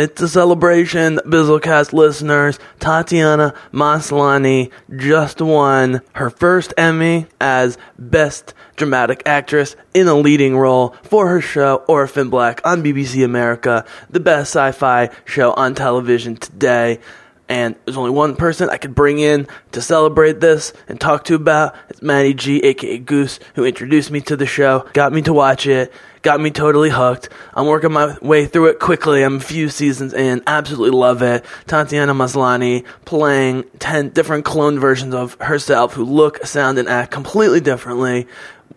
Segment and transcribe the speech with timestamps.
[0.00, 2.60] It's a celebration, Bizzlecast listeners.
[2.78, 10.90] Tatiana Maslany just won her first Emmy as Best Dramatic Actress in a leading role
[11.02, 16.36] for her show Orphan Black on BBC America, the best sci fi show on television
[16.36, 17.00] today.
[17.48, 21.34] And there's only one person I could bring in to celebrate this and talk to
[21.34, 21.74] about.
[21.88, 25.66] It's Maddie G, aka Goose, who introduced me to the show, got me to watch
[25.66, 25.90] it,
[26.20, 27.30] got me totally hooked.
[27.54, 29.22] I'm working my way through it quickly.
[29.22, 31.44] I'm a few seasons in, absolutely love it.
[31.66, 37.60] Tatiana Maslany playing 10 different clone versions of herself who look, sound, and act completely
[37.60, 38.26] differently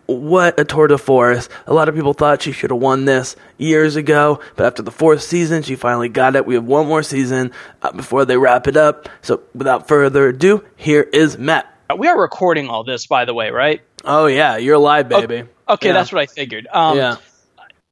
[0.06, 1.48] what a tour de force.
[1.66, 4.90] A lot of people thought she should have won this years ago, but after the
[4.90, 6.46] fourth season, she finally got it.
[6.46, 7.52] We have one more season
[7.82, 9.08] uh, before they wrap it up.
[9.22, 11.68] So without further ado, here is Matt.
[11.96, 13.82] We are recording all this, by the way, right?
[14.04, 14.56] Oh, yeah.
[14.56, 15.36] You're live, baby.
[15.36, 15.92] Okay, okay yeah.
[15.94, 16.66] that's what I figured.
[16.72, 17.16] Um, yeah.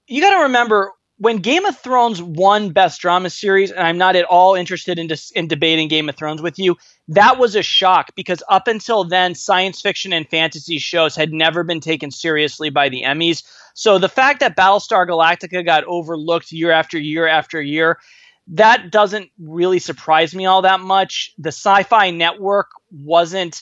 [0.07, 4.17] You got to remember when Game of Thrones won Best Drama Series, and I'm not
[4.17, 6.79] at all interested in, dis- in debating Game of Thrones with you,
[7.11, 11.65] that was a shock because up until then, science fiction and fantasy shows had never
[11.65, 13.43] been taken seriously by the Emmys.
[13.75, 17.99] So the fact that Battlestar Galactica got overlooked year after year after year,
[18.47, 21.33] that doesn't really surprise me all that much.
[21.37, 23.61] The Sci Fi Network wasn't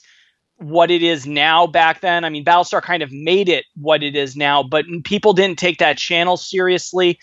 [0.57, 2.25] what it is now back then.
[2.25, 5.79] I mean, Battlestar kind of made it what it is now, but people didn't take
[5.79, 7.19] that channel seriously.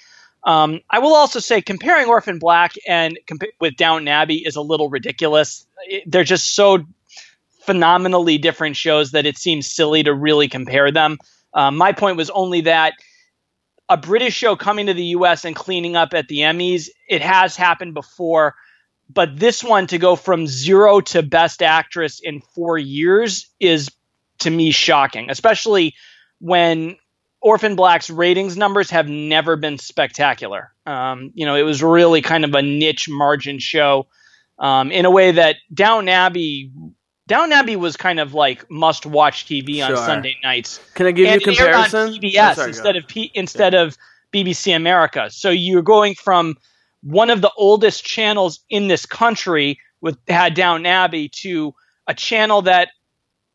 [0.45, 4.61] Um, I will also say comparing Orphan Black and compa- with Downton Abbey is a
[4.61, 5.65] little ridiculous.
[5.87, 6.85] It, they're just so
[7.63, 11.17] phenomenally different shows that it seems silly to really compare them.
[11.53, 12.93] Um, my point was only that
[13.89, 15.45] a British show coming to the U.S.
[15.45, 18.55] and cleaning up at the Emmys, it has happened before,
[19.09, 23.89] but this one to go from zero to Best Actress in four years is
[24.39, 25.93] to me shocking, especially
[26.39, 26.97] when
[27.45, 30.73] Orphan Black's ratings numbers have never been spectacular.
[30.87, 34.07] Um, you know, it was really kind of a niche margin show
[34.57, 36.71] um, in a way that Down Abbey.
[37.27, 39.97] Down Abbey was kind of like must-watch TV on Sure.
[39.97, 40.79] Sunday nights.
[40.95, 41.99] Can I give and you a comparison?
[41.99, 43.95] on PBS sorry, instead of P- instead of
[44.33, 45.29] BBC America.
[45.29, 46.55] So you're going from
[47.03, 51.75] one of the oldest channels in this country with had Downton Abbey to
[52.07, 52.89] a channel that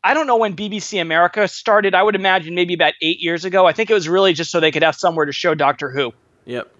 [0.03, 1.93] I don't know when BBC America started.
[1.93, 3.65] I would imagine maybe about eight years ago.
[3.67, 6.13] I think it was really just so they could have somewhere to show Doctor Who.
[6.45, 6.73] Yep.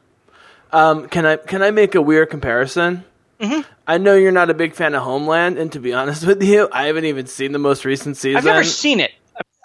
[0.71, 3.03] Um, can I can I make a weird comparison?
[3.39, 3.61] Mm-hmm.
[3.87, 6.69] I know you're not a big fan of Homeland, and to be honest with you,
[6.71, 8.37] I haven't even seen the most recent season.
[8.37, 9.11] I've never seen it.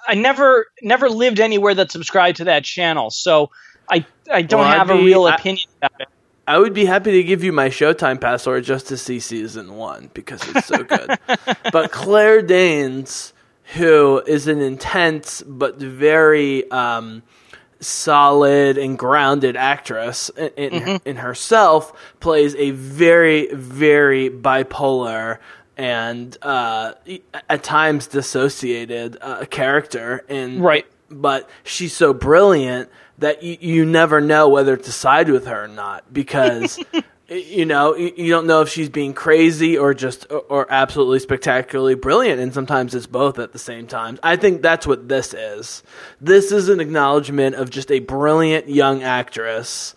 [0.08, 3.50] I never never lived anywhere that subscribed to that channel, so
[3.90, 6.08] I I don't Well, have a be- real I- opinion about it.
[6.48, 10.10] I would be happy to give you my Showtime password just to see season one
[10.14, 11.18] because it's so good.
[11.72, 13.32] but Claire Danes,
[13.74, 17.22] who is an intense but very um,
[17.80, 21.08] solid and grounded actress in, in, Mm-hmm.
[21.08, 25.38] in herself, plays a very, very bipolar
[25.76, 26.94] and uh,
[27.50, 30.24] at times dissociated uh, character.
[30.28, 30.86] And Right.
[31.10, 32.88] but she's so brilliant
[33.18, 36.78] that you, you never know whether to side with her or not because
[37.28, 41.94] you know you, don't know if she's being crazy or just or, or absolutely spectacularly
[41.94, 44.18] brilliant and sometimes it's both at the same time.
[44.22, 45.82] I think that's what this is.
[46.20, 49.94] This is an acknowledgement of just a brilliant young actress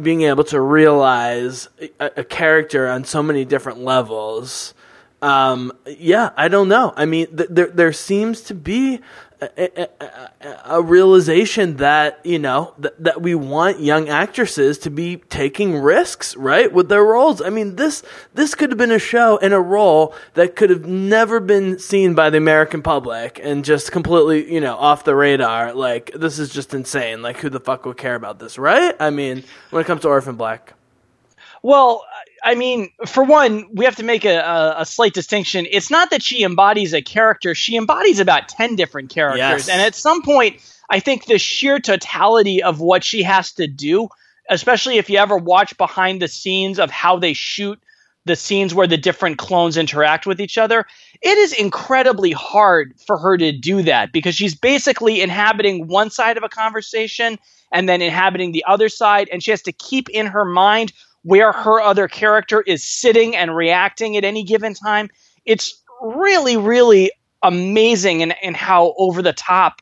[0.00, 4.72] being able to realize a, a character on so many different levels.
[5.20, 6.94] Um, yeah, I don't know.
[6.96, 9.00] I mean, th- there there seems to be
[9.40, 9.88] a,
[10.66, 16.36] a, realization that you know th- that we want young actresses to be taking risks,
[16.36, 17.40] right, with their roles.
[17.40, 18.02] I mean, this
[18.34, 22.14] this could have been a show and a role that could have never been seen
[22.14, 25.72] by the American public and just completely, you know, off the radar.
[25.72, 27.22] Like this is just insane.
[27.22, 28.94] Like who the fuck would care about this, right?
[29.00, 30.74] I mean, when it comes to Orphan Black.
[31.62, 32.04] Well,
[32.42, 35.66] I mean, for one, we have to make a, a, a slight distinction.
[35.70, 39.68] It's not that she embodies a character; she embodies about ten different characters, Yes.
[39.68, 44.08] and at some point, I think the sheer totality of what she has to do,
[44.48, 47.78] especially if you ever watch behind the scenes of how they shoot
[48.26, 50.84] the scenes where the different clones interact with each other,
[51.22, 56.36] it is incredibly hard for her to do that because she's basically inhabiting one side
[56.36, 57.38] of a conversation
[57.72, 60.92] and then inhabiting the other side, and she has to keep in her mind
[61.22, 65.08] where her other character is sitting and reacting at any given time.
[65.44, 67.12] It's really, really
[67.42, 69.80] amazing in, in how over the top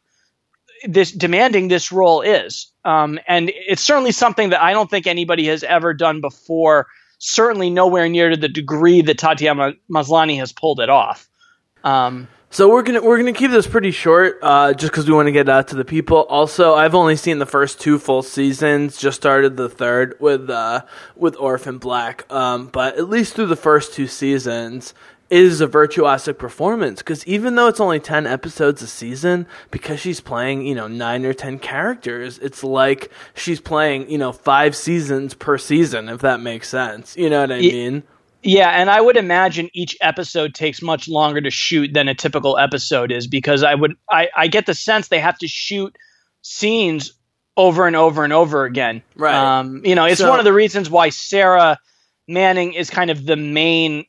[0.84, 2.70] this demanding this role is.
[2.84, 6.86] Um, and it's certainly something that I don't think anybody has ever done before.
[7.18, 11.28] Certainly nowhere near to the degree that Tatiana Maslany has pulled it off.
[11.82, 15.26] Um, So we're gonna we're gonna keep this pretty short, uh, just because we want
[15.26, 16.24] to get out to the people.
[16.30, 18.96] Also, I've only seen the first two full seasons.
[18.96, 20.82] Just started the third with uh,
[21.14, 24.94] with Orphan Black, um, but at least through the first two seasons
[25.28, 27.00] is a virtuosic performance.
[27.00, 31.26] Because even though it's only ten episodes a season, because she's playing you know nine
[31.26, 36.08] or ten characters, it's like she's playing you know five seasons per season.
[36.08, 38.04] If that makes sense, you know what I mean.
[38.48, 42.56] Yeah, and I would imagine each episode takes much longer to shoot than a typical
[42.56, 45.94] episode is because I would I, I get the sense they have to shoot
[46.40, 47.12] scenes
[47.58, 49.02] over and over and over again.
[49.16, 49.34] Right.
[49.34, 51.78] Um, you know, it's So- one of the reasons why Sarah
[52.26, 54.06] Manning is kind of the main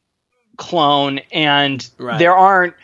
[0.57, 2.18] clone, and Right.
[2.19, 2.75] there aren't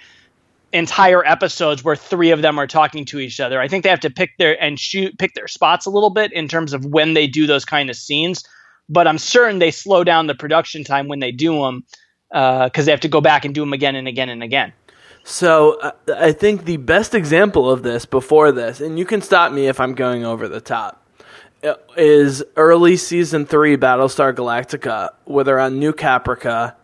[0.73, 3.61] entire episodes where three of them are talking to each other.
[3.61, 6.33] I think they have to pick their and shoot pick their spots a little bit
[6.33, 8.43] in terms of when they do those kind of scenes.
[8.87, 11.83] But I'm certain they slow down the production time when they do them
[12.29, 14.73] because they have to go back and do them again and again and again.
[15.23, 19.51] So uh, I think the best example of this before this, and you can stop
[19.51, 21.03] me if I'm going over the top,
[21.63, 26.75] uh, is early season three Battlestar Galactica, where they're on New Caprica,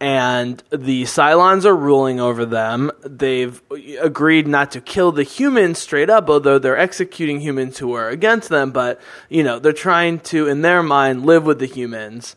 [0.00, 2.90] and the Cylons are ruling over them.
[3.02, 3.60] They've
[4.00, 8.48] agreed not to kill the humans straight up, although they're executing humans who are against
[8.48, 8.70] them.
[8.70, 12.34] But you know, they're trying to, in their mind, live with the humans.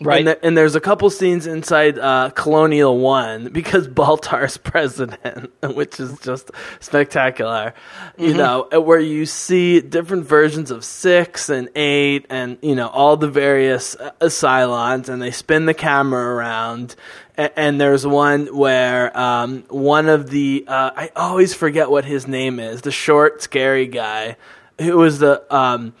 [0.00, 0.26] Right.
[0.26, 6.18] And, and there's a couple scenes inside uh, Colonial One because Baltar's president, which is
[6.20, 6.50] just
[6.80, 7.74] spectacular.
[8.18, 12.88] You know, uh, where you see different versions of six and eight, and you know
[12.88, 16.96] all the various uh, Cylons, and they spin the camera around.
[17.36, 22.26] And, and there's one where um, one of the uh, I always forget what his
[22.26, 24.36] name is, the short, scary guy,
[24.80, 25.94] who was the um,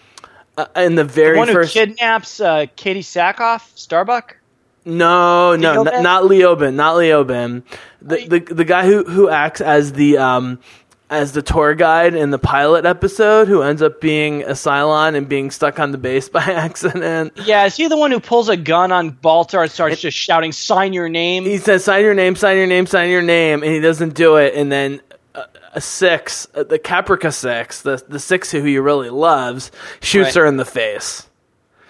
[0.56, 4.36] uh, in the very One who kidnaps uh, Katee Sackhoff, Starbuck.
[4.84, 5.92] No, no, Leoben?
[5.94, 7.62] n- not Leoben, not Leoben.
[8.02, 10.58] The, the the guy who who acts as the um
[11.10, 15.28] as the tour guide in the pilot episode, who ends up being a Cylon and
[15.28, 17.32] being stuck on the base by accident.
[17.44, 20.52] Yeah, is he the one who pulls a gun on Baltar and starts just shouting,
[20.52, 21.44] "Sign your name"?
[21.44, 24.36] He says, "Sign your name, sign your name, sign your name," and he doesn't do
[24.36, 24.54] it.
[24.54, 25.00] And then
[25.72, 29.70] a six, uh, the Caprica six, the the six who he really loves,
[30.00, 30.34] shoots Right.
[30.42, 31.26] her in the face.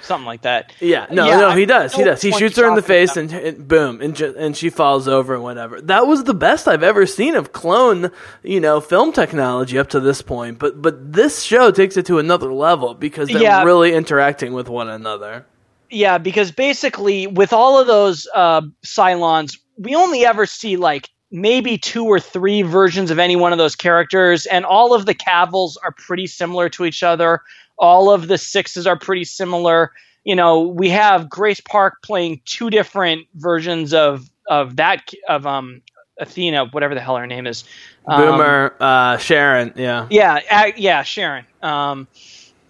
[0.01, 0.71] Something like that.
[0.81, 1.95] Yeah, no, Yeah, no, I he does.
[1.95, 2.21] He does.
[2.21, 5.33] He shoots her in the face, and, and boom, and ju- and she falls over
[5.33, 5.81] and whatever.
[5.81, 8.11] That was the best I've ever seen of clone,
[8.43, 10.59] you know, film technology up to this point.
[10.59, 13.65] But but this show takes it to another level because they're Yeah.
[13.65, 15.47] really interacting with one another.
[15.89, 21.77] Yeah, because basically, with all of those uh, Cylons, we only ever see like maybe
[21.77, 25.77] two or three versions of any one of those characters, and all of the Cavils
[25.83, 27.41] are pretty similar to each other.
[27.77, 29.91] All of the Sixes are pretty similar.
[30.23, 35.83] You know, we have Grace Park playing two different versions of of that of um
[36.21, 37.65] Athena, whatever the hell her name is.
[38.07, 41.45] Um, Boomer, uh, Sharon, yeah, Yeah, uh, yeah, Sharon.
[41.63, 42.07] Um,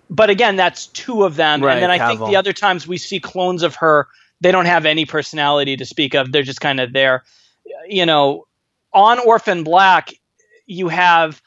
[0.09, 2.97] but again, that's two of them, Right, and then I think the other times we
[2.97, 4.09] see clones of her,
[4.41, 6.33] they don't have any personality to speak of.
[6.33, 7.25] They're just kind of there.
[7.89, 8.47] You know,
[8.95, 10.13] on Orphan Black,
[10.67, 11.43] you have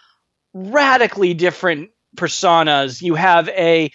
[0.54, 3.02] radically different personas.
[3.02, 3.92] You have a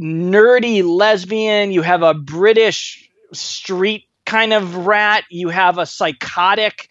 [0.00, 1.72] nerdy lesbian.
[1.72, 5.24] You have a British street kind of rat.
[5.30, 6.88] You have a psychotic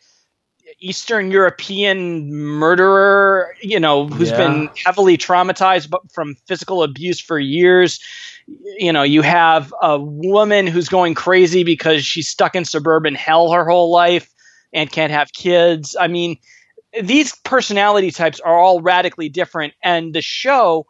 [0.79, 4.37] Eastern European murderer, you know, who's Yeah.
[4.37, 7.99] been heavily traumatized but from physical abuse for years.
[8.77, 13.51] You know, you have a woman who's going crazy because she's stuck in suburban hell
[13.51, 14.29] her whole life
[14.73, 15.95] and can't have kids.
[15.99, 16.37] I mean,
[17.01, 20.85] these personality types are all radically different, and the show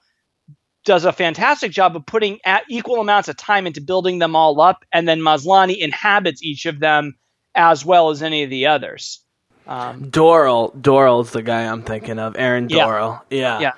[0.85, 4.85] does a fantastic job of putting equal amounts of time into building them all up,
[4.93, 7.15] and then Maslany inhabits each of them
[7.55, 9.19] as well as any of the others.
[9.65, 12.85] Um, Doral, Doral's the guy I'm thinking of, Aaron Yeah.
[12.85, 13.73] Doral, yeah, yeah,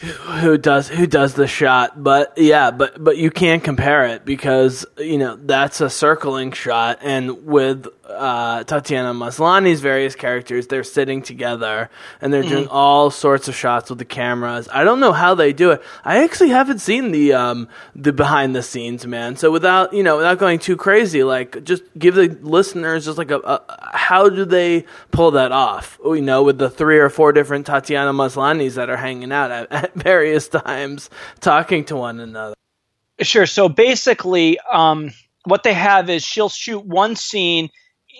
[0.00, 4.86] who does who does the shot but yeah but but you can't compare it because
[4.96, 11.22] you know that's a circling shot and with uh, Tatiana Maslany's various characters they're sitting
[11.22, 14.68] together and they're doing all sorts of shots with the cameras.
[14.72, 15.82] I don't know how they do it.
[16.04, 19.36] I actually haven't seen the um the behind the scenes man.
[19.36, 23.30] So without you know without going too crazy like just give the listeners just like
[23.30, 25.98] a, a how do they pull that off?
[26.04, 29.70] You know with the three or four different Tatiana Maslany's that are hanging out at,
[29.72, 31.10] at various times
[31.40, 32.54] talking to one another.
[33.20, 33.46] Sure.
[33.46, 35.10] So basically, um,
[35.44, 37.70] what they have is she'll shoot one scene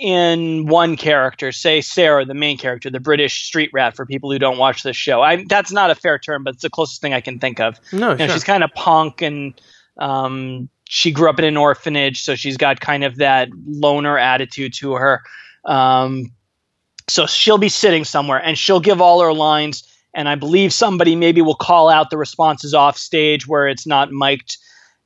[0.01, 3.97] in one character, say Sarah, the main character, the British street rat.
[3.97, 6.63] For people who don't watch this show, I, that's not a fair term, but it's
[6.63, 7.81] the closest thing I can think of.
[7.93, 8.35] no you know, sure.
[8.35, 9.61] she's kind of punk and
[9.99, 14.73] um, she grew up in an orphanage, so she's got kind of that loner attitude
[14.75, 15.23] to her.
[15.65, 16.33] Um,
[17.09, 19.83] So she'll be sitting somewhere and she'll give all her lines.
[20.15, 24.11] And I believe somebody maybe will call out the responses off stage where it's not
[24.13, 24.59] mic'd.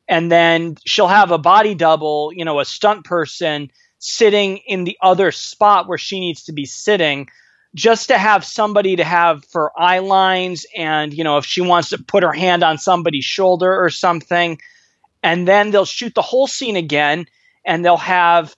[0.09, 3.71] And then she'll have a body double, you know, a stunt person
[4.02, 7.28] sitting in the other spot where she needs to be sitting
[7.75, 11.88] just to have somebody to have for eye lines and you know if she wants
[11.88, 14.61] to put her hand on somebody's shoulder or something.
[15.23, 17.26] And then they'll shoot the whole scene again
[17.64, 18.56] and they'll have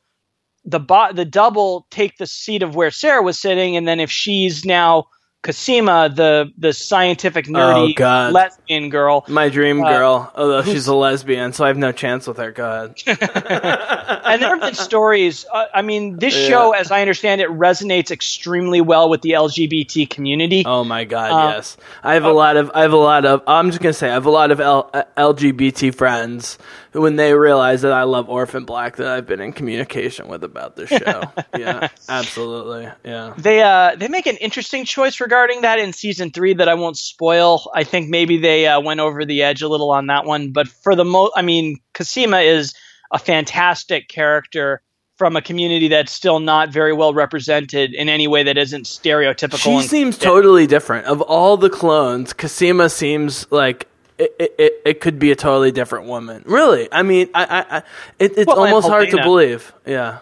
[0.64, 3.76] the bo- the double take the seat of where Sarah was sitting.
[3.76, 5.08] And then if she's now
[5.44, 8.32] Cosima, the the scientific nerdy Oh, God.
[8.32, 12.26] lesbian girl, My dream Uh, girl, although she's a lesbian, so I have no chance
[12.26, 12.50] with her.
[12.50, 12.96] God.
[13.06, 15.44] and there have been stories.
[15.52, 16.48] Uh, I mean, this Yeah.
[16.48, 20.64] show, as I understand it, resonates extremely well with the LGBT community.
[20.66, 21.76] Oh my god, Uh, yes.
[22.02, 24.08] I have a lot of I have a lot of I'm just going to say
[24.10, 26.58] I have a lot of L, uh, LGBT friends
[26.94, 30.76] when they realize that I love Orphan Black that I've been in communication with about
[30.76, 31.22] this show.
[31.58, 32.88] yeah, absolutely.
[33.04, 33.34] Yeah.
[33.36, 36.96] They uh they make an interesting choice regarding that in season three that I won't
[36.96, 37.70] spoil.
[37.74, 40.68] I think maybe they uh, went over the edge a little on that one, but
[40.68, 42.74] for the most, I mean, Cosima is
[43.12, 44.80] a fantastic character
[45.16, 49.80] from a community that's still not very well represented in any way that isn't stereotypical.
[49.80, 51.06] She seems totally different.
[51.06, 55.73] Of all the clones, Cosima seems like it, it, it, it could be a totally
[55.73, 56.42] different woman.
[56.47, 56.88] Really?
[56.92, 57.83] I mean, I, I, I
[58.18, 59.73] it, it's Well, almost hard to believe.
[59.87, 60.18] Yeah,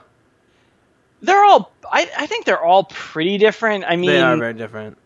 [1.21, 1.73] they're all.
[1.91, 3.85] I, I think they're all pretty different.
[3.87, 4.99] I mean, they are very different.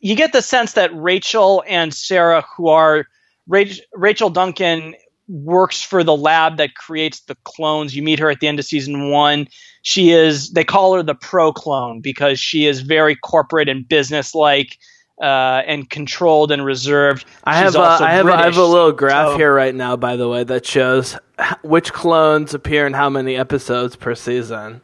[0.00, 3.06] you get the sense that Rachel and Sarah, who are
[3.48, 4.94] Rach- Rachel Duncan,
[5.28, 7.94] works for the lab that creates the clones.
[7.94, 9.46] You meet her at the end of season one.
[9.82, 10.50] She is.
[10.50, 14.78] They call her the pro clone because she is very corporate and businesslike.
[15.20, 17.24] Uh, and controlled and reserved.
[17.44, 19.96] I have a, I have a, I have a little graph so- here right now,
[19.96, 21.16] by the way, that shows
[21.62, 24.82] which clones appear in how many episodes per season.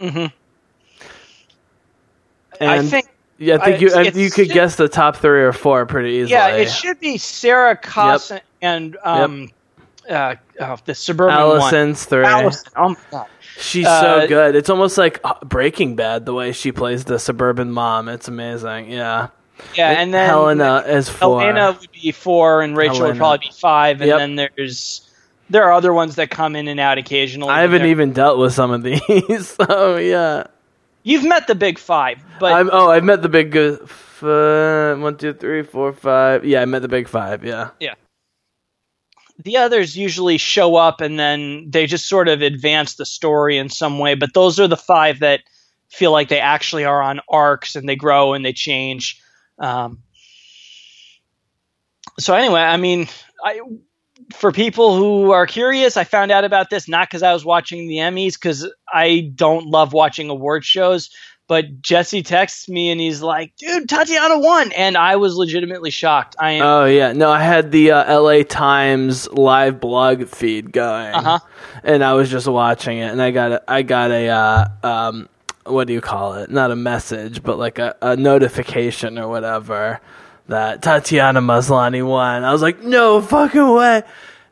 [0.00, 0.32] Mhm.
[2.60, 3.06] And I think.
[3.38, 6.10] yeah, I think I- you I- you could guess the top three or four pretty
[6.10, 6.32] easily.
[6.32, 9.48] Yeah, it should be Sarah Cosima and um,
[10.10, 11.60] uh, oh, the suburban one.
[11.60, 12.24] Allison's three.
[12.24, 12.72] Allison.
[12.76, 13.26] Oh my god.
[13.58, 14.54] She's Uh, so good.
[14.56, 18.08] It's almost like uh, Breaking Bad the way she plays the suburban mom.
[18.08, 18.90] It's amazing.
[18.90, 19.28] Yeah.
[19.74, 21.40] Yeah, and then Helena is four.
[21.40, 24.18] Helena would be four, and Rachel would probably be five, and Yep.
[24.18, 25.02] then there's
[25.50, 27.50] there are other ones that come in and out occasionally.
[27.50, 29.48] I haven't even dealt with some of these.
[29.48, 30.44] so yeah.
[31.04, 35.32] You've met the big five, but I'm, oh, I've met the big uh, one, two,
[35.32, 36.44] three, four, five.
[36.44, 37.44] Yeah, I met the big five.
[37.44, 37.94] Yeah, Yeah.
[39.42, 43.68] the others usually show up and then they just sort of advance the story in
[43.70, 44.16] some way.
[44.16, 45.40] But those are the five that
[45.88, 49.22] feel like they actually are on arcs and they grow and they change.
[49.58, 50.02] Um,
[52.18, 53.06] so anyway, I mean,
[53.44, 53.60] I,
[54.34, 57.88] for people who are curious, I found out about this not because I was watching
[57.88, 61.10] the Emmys, because I don't love watching award shows.
[61.46, 66.36] But Jesse texts me and he's like, "Dude, Tatiana won," and I was legitimately shocked.
[66.38, 66.62] I am.
[66.62, 68.44] Oh yeah, no, I had the uh, L.A.
[68.44, 71.38] Times live blog feed going, Uh-huh.
[71.82, 75.28] and I was just watching it, and I got a, I got a uh, um,
[75.70, 76.50] what do you call it?
[76.50, 80.00] Not a message, but like a, a notification or whatever
[80.48, 82.44] that Tatiana Maslany won.
[82.44, 84.02] I was like, no fucking way.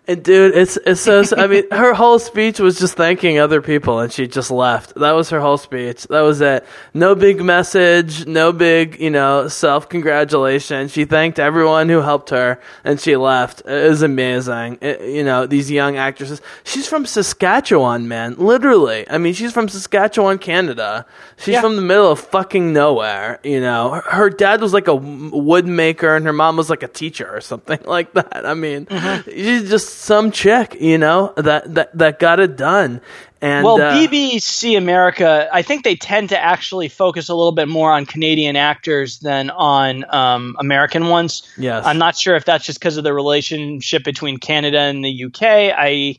[0.09, 1.25] And dude, it's it's so.
[1.37, 4.95] I mean, her whole speech was just thanking other people, and she just left.
[4.95, 6.05] That was her whole speech.
[6.05, 6.65] That was it.
[6.95, 10.89] No big message, no big, you know, self congratulation.
[10.89, 13.63] She thanked everyone who helped her, and she left.
[13.67, 14.79] It was amazing.
[14.81, 16.41] It- you know, these young actresses.
[16.65, 18.35] She's from Saskatchewan, man.
[18.39, 19.09] Literally.
[19.09, 21.07] I mean, she's from Saskatchewan, Canada.
[21.37, 21.61] She's Yeah.
[21.61, 23.39] from the middle of fucking nowhere.
[23.43, 26.83] You know, her, her dad was like a wood maker, and her mom was like
[26.83, 28.45] a teacher or something like that.
[28.47, 29.31] I mean, mm-hmm.
[29.31, 33.01] she's just some chick, you know, that that that got it done.
[33.41, 37.69] And well, uh, BBC America, I think they tend to actually focus a little bit
[37.69, 41.43] more on Canadian actors than on um, American ones.
[41.59, 41.85] Yes.
[41.85, 45.43] I'm not sure if that's just because of the relationship between Canada and the UK.
[45.43, 46.19] I,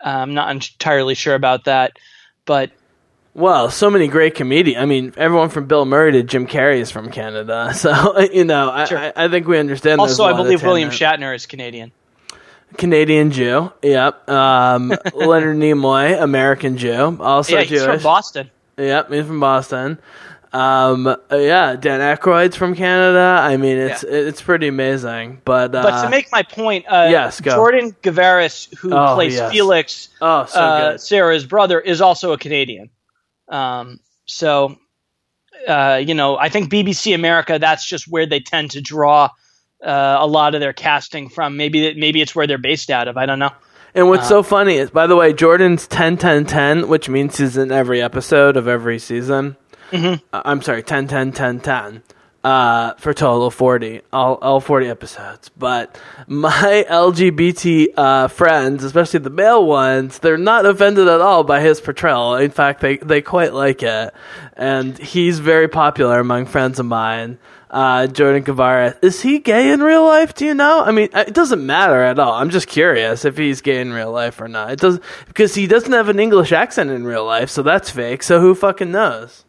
[0.00, 1.98] I'm not entirely sure about that,
[2.46, 2.70] but
[3.34, 4.82] Well, so many great comedians.
[4.82, 7.72] I mean, everyone from Bill Murray to Jim Carrey is from Canada.
[7.74, 8.98] So, you know, I, Sure.
[8.98, 10.00] I, I think we understand.
[10.00, 10.88] also I believe William.
[10.90, 11.92] Shatner is Canadian.
[12.76, 13.72] Canadian Jew.
[13.82, 14.28] Yep.
[14.28, 17.16] Um, Leonard Nimoy, American Jew.
[17.20, 17.84] Also yeah, he's Jewish.
[17.96, 18.50] from Boston.
[18.78, 19.98] Yep, he's from Boston.
[20.52, 23.38] Um, uh, yeah, Dan Aykroyd's from Canada.
[23.40, 25.40] I mean, it's it's pretty amazing.
[25.44, 27.52] But uh, But to make my point, uh, yes, go.
[27.54, 29.52] Jordan Gavaris, who Oh, plays yes.
[29.52, 30.98] Felix, oh, so uh.
[30.98, 32.90] Sarah's brother, is also a Canadian.
[33.48, 34.76] Um, so,
[35.68, 39.28] uh, you know, I think BBC America, that's just where they tend to draw
[39.84, 41.56] uh, a lot of their casting from.
[41.56, 43.16] Maybe maybe it's where they're based out of.
[43.16, 43.50] I don't know.
[43.94, 47.38] And what's uh, so funny is, by the way, Jordan's 10 10 10, which means
[47.38, 49.56] he's in every episode of every season.
[50.32, 52.02] Uh, I'm sorry, 10, 10, 10, 10.
[52.42, 55.50] Uh, for total of 40, all, all 40 episodes.
[55.50, 61.60] But my LGBT uh, friends, especially the male ones, they're not offended at all by
[61.60, 62.36] his portrayal.
[62.36, 64.14] In fact, they, they quite like it.
[64.56, 67.38] And he's very popular among friends of mine.
[67.70, 68.96] Uh, Jordan Gavaris.
[69.04, 70.34] Is he gay in real life?
[70.34, 70.82] Do you know?
[70.82, 72.32] I mean, it doesn't matter at all.
[72.32, 74.72] I'm just curious if he's gay in real life or not.
[74.72, 78.22] It does because he doesn't have an English accent in real life, so that's fake.
[78.24, 79.44] So who fucking knows?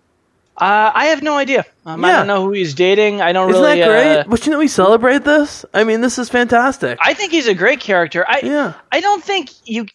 [0.62, 1.66] Uh, I have no idea.
[1.88, 3.20] Um, I don't know who he's dating.
[3.20, 3.68] I don't really know.
[3.70, 4.18] Isn't that great?
[4.20, 5.66] uh, but you know, we celebrate this.
[5.74, 7.00] I mean, this is fantastic.
[7.02, 8.24] I think he's a great character.
[8.28, 8.74] I Yeah.
[8.92, 9.88] I don't think you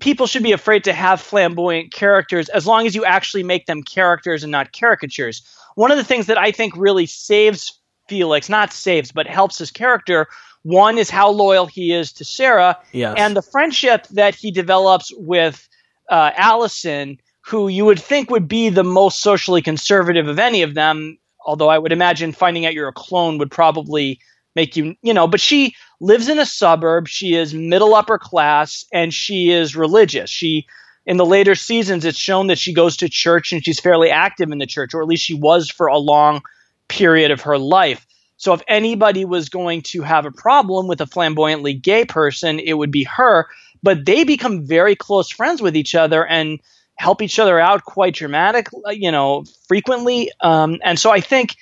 [0.00, 3.82] people should be afraid to have flamboyant characters as long as you actually make them
[3.82, 5.42] characters and not caricatures.
[5.74, 9.70] One of the things that I think really saves Felix, not saves, but helps his
[9.70, 10.28] character,
[10.62, 13.14] one is how loyal he is to Sarah, Yes.
[13.16, 15.66] and the friendship that he develops with
[16.10, 20.74] uh, Allison, who you would think would be the most socially conservative of any of
[20.74, 21.18] them.
[21.46, 24.18] Although I would imagine finding out you're a clone would probably
[24.56, 27.06] make you, you know, but she lives in a suburb.
[27.06, 30.30] She is middle upper class and she is religious.
[30.30, 30.66] She,
[31.04, 34.50] in the later seasons, it's shown that she goes to church and she's fairly active
[34.50, 36.40] in the church, or at least she was for a long
[36.88, 38.06] period of her life.
[38.38, 42.74] So if anybody was going to have a problem with a flamboyantly gay person, it
[42.74, 43.46] would be her.
[43.82, 46.58] But they become very close friends with each other and
[46.96, 50.30] help each other out quite dramatic, you know, frequently.
[50.40, 51.56] Um, and so I think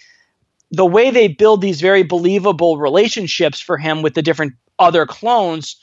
[0.70, 5.76] the way they build these very believable relationships for him with the different other clones,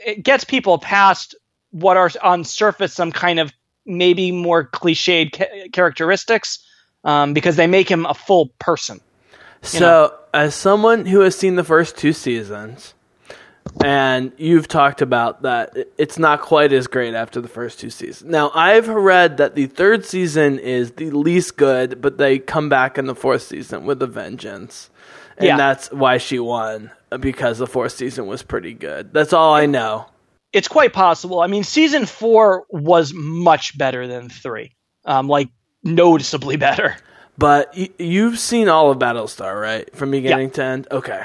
[0.00, 1.34] it gets people past
[1.70, 3.52] what are on surface some kind of
[3.86, 6.64] maybe more cliched ca- characteristics
[7.04, 9.00] um, because they make him a full person.
[9.62, 12.94] So, as someone who has seen the first two seasons,
[13.84, 18.30] and you've talked about that it's not quite as great after the first two seasons.
[18.30, 22.98] Now, I've read that the third season is the least good, but they come back
[22.98, 24.90] in the fourth season with a vengeance.
[25.38, 25.56] And Yeah.
[25.56, 29.12] that's why she won, because the fourth season was pretty good.
[29.12, 30.06] That's all I know.
[30.52, 31.40] It's quite possible.
[31.40, 34.72] I mean, season four was much better than three,
[35.06, 35.48] um, like
[35.82, 36.96] noticeably better.
[37.38, 39.94] But y- you've seen all of Battlestar, right?
[39.96, 40.86] From beginning to end?
[40.90, 41.22] Okay.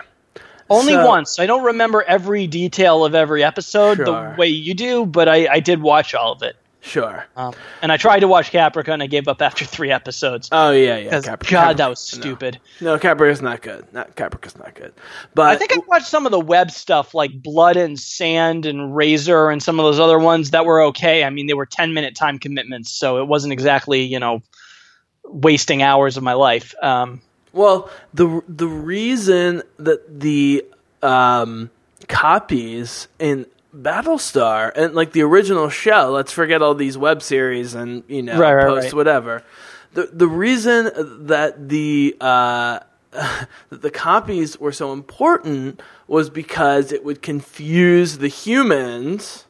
[0.69, 1.39] Only So- once.
[1.39, 4.05] I don't remember every detail of every episode Sure.
[4.05, 6.55] the way you do, but I, I did watch all of it.
[6.81, 7.25] Sure.
[7.35, 10.47] Um, and I tried to watch Caprica, and I gave up after three episodes.
[10.53, 11.19] Oh, yeah, yeah.
[11.21, 12.21] Capri- God, that was no.
[12.21, 12.59] stupid.
[12.79, 13.85] No, Caprica's not good.
[13.93, 14.93] Not Caprica's not good.
[15.33, 18.95] But I think I watched some of the web stuff like Blood and Sand and
[18.95, 21.25] Razor and some of those other ones that were okay.
[21.25, 24.41] I mean, they were 10 minute time commitments, so it wasn't exactly, you know,
[25.25, 26.73] wasting hours of my life.
[26.81, 27.21] Um,
[27.57, 30.65] well, the the reason that the
[31.01, 31.69] um,
[32.07, 38.03] copies in Battlestar and like the original show, let's forget all these web series and
[38.07, 38.93] you know Right, right, post right.
[38.93, 39.43] whatever.
[39.93, 40.91] The the reason
[41.25, 42.79] that the uh,
[43.11, 49.46] that the copies were so important was because it would confuse the humans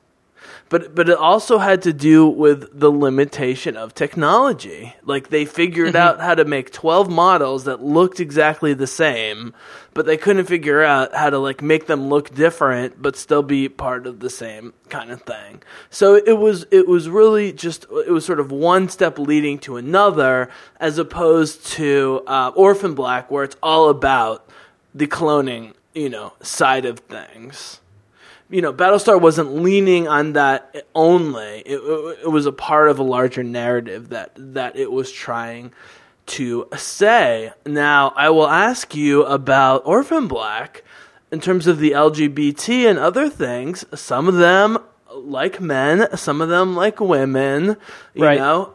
[0.70, 4.94] but but it also had to do with the limitation of technology.
[5.04, 9.54] Like they figured out how to make 12 models that looked exactly the same,
[9.94, 13.70] but they couldn't figure out how to like make them look different but still be
[13.70, 15.62] part of the same kind of thing.
[15.90, 19.78] So it was it was really just it was sort of one step leading to
[19.78, 20.50] another
[20.80, 24.50] as opposed to uh, Orphan Black where it's all about
[24.94, 27.80] the cloning, you know, side of things
[28.50, 31.60] you know, Battlestar wasn't leaning on that only.
[31.66, 35.72] It, it, it was a part of a larger narrative that that it was trying
[36.28, 37.52] to say.
[37.66, 40.84] Now, I will ask you about Orphan Black
[41.32, 43.86] in terms of the LGBT and other things.
[43.94, 44.78] Some of them
[45.14, 47.78] like men, some of them like women.
[48.14, 48.40] You Right.
[48.40, 48.74] know,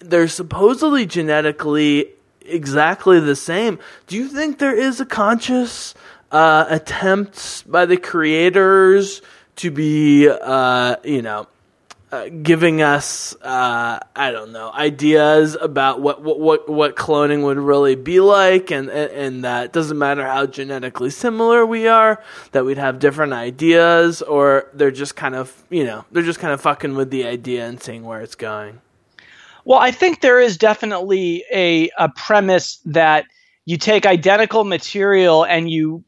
[0.00, 2.08] they're supposedly genetically
[2.44, 3.78] exactly the same.
[4.06, 5.94] Do you think there is a conscious
[6.32, 9.22] uh, attempt by the creators
[9.56, 11.46] to be, uh, you know,
[12.10, 17.58] uh, giving us, uh, I don't know, ideas about what, what, what, what cloning would
[17.58, 22.66] really be like, and, and, and that doesn't matter how genetically similar we are, that
[22.66, 26.60] we'd have different ideas, or they're just kind of, you know, they're just kind of
[26.60, 28.82] fucking with the idea and seeing where it's going.
[29.64, 33.24] Well, I think there is definitely a, a premise that
[33.64, 36.04] you take identical material and you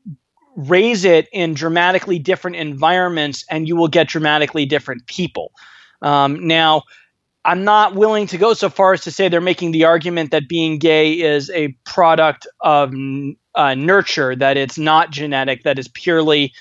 [0.57, 5.53] raise it in dramatically different environments and you will get dramatically different people.
[6.03, 6.83] Um, now,
[7.45, 10.49] I'm not willing to go so far as to say they're making the argument that
[10.49, 12.93] being gay is a product of
[13.55, 16.55] uh, nurture, that it's not genetic, that is purely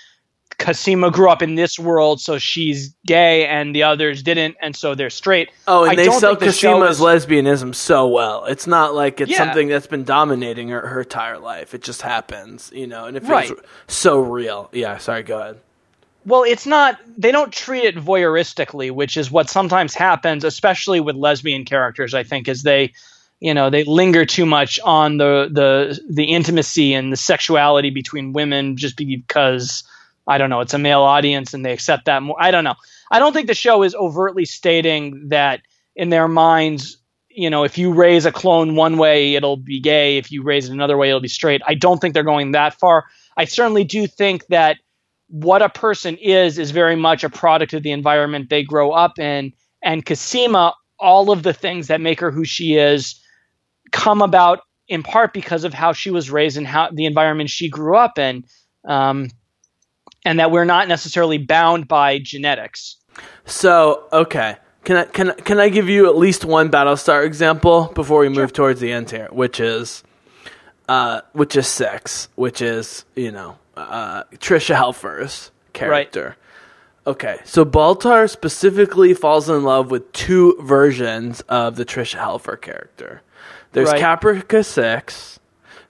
[0.59, 4.95] Cosima grew up in this world, so she's gay, and the others didn't, and so
[4.95, 5.49] they're straight.
[5.67, 8.45] Oh, and I they sell Cosima's is- lesbianism so well.
[8.45, 9.37] It's not like it's Yeah.
[9.39, 11.73] something that's been dominating her, her entire life.
[11.73, 13.51] It just happens, you know, and it feels Right.
[13.87, 14.69] so real.
[14.71, 15.57] Yeah, sorry, go ahead.
[16.25, 16.97] Well, it's not.
[17.17, 22.13] They don't treat it voyeuristically, which is what sometimes happens, especially with lesbian characters.
[22.13, 22.93] I think, is they,
[23.41, 28.31] you know, they linger too much on the the the intimacy and the sexuality between
[28.31, 29.83] women, just because
[30.27, 32.36] I don't know, it's a male audience and they accept that more.
[32.39, 32.75] I don't know.
[33.12, 35.62] I don't think the show is overtly stating that
[35.95, 36.97] in their minds.
[37.29, 40.17] You know, if you raise a clone one way, it'll be gay.
[40.17, 41.62] If you raise it another way, it'll be straight.
[41.67, 43.05] I don't think they're going that far.
[43.36, 44.77] I certainly do think that
[45.27, 49.17] what a person is is very much a product of the environment they grow up
[49.17, 49.51] in.
[49.81, 53.19] And Cosima, all of the things that make her who she is
[53.91, 57.69] come about in part because of how she was raised and how the environment she
[57.69, 58.45] grew up in.
[58.88, 59.29] Um,
[60.25, 62.97] and that we're not necessarily bound by genetics.
[63.45, 64.57] So, okay.
[64.83, 68.51] Can I can can I give you at least one Battlestar example before we move
[68.51, 70.03] towards the end here, which is
[70.89, 76.36] uh which is six, which is, you know, uh Tricia Helfer's character.
[77.07, 77.39] Okay.
[77.45, 83.21] So Baltar specifically falls in love with two versions of the Tricia Helfer character.
[83.73, 84.01] There's Right.
[84.01, 85.39] Caprica 6,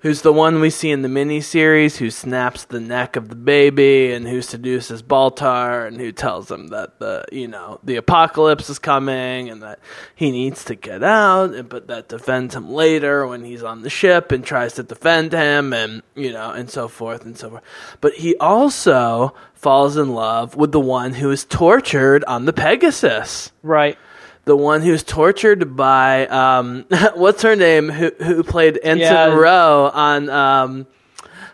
[0.04, 4.12] who's the one we see in the miniseries who snaps the neck of the baby
[4.12, 8.80] and who seduces Baltar and who tells him that the you know the apocalypse is
[8.80, 9.80] coming and that
[10.14, 13.90] he needs to get out and but that defends him later when he's on the
[13.90, 17.64] ship and tries to defend him and you know and so forth and so forth.
[18.02, 23.52] But he also falls in love with the one who is tortured on the Pegasus
[23.64, 23.98] Right.
[24.46, 29.28] The one who's tortured by um, what's her name who who played Ensign Yeah.
[29.34, 30.88] Ro on um,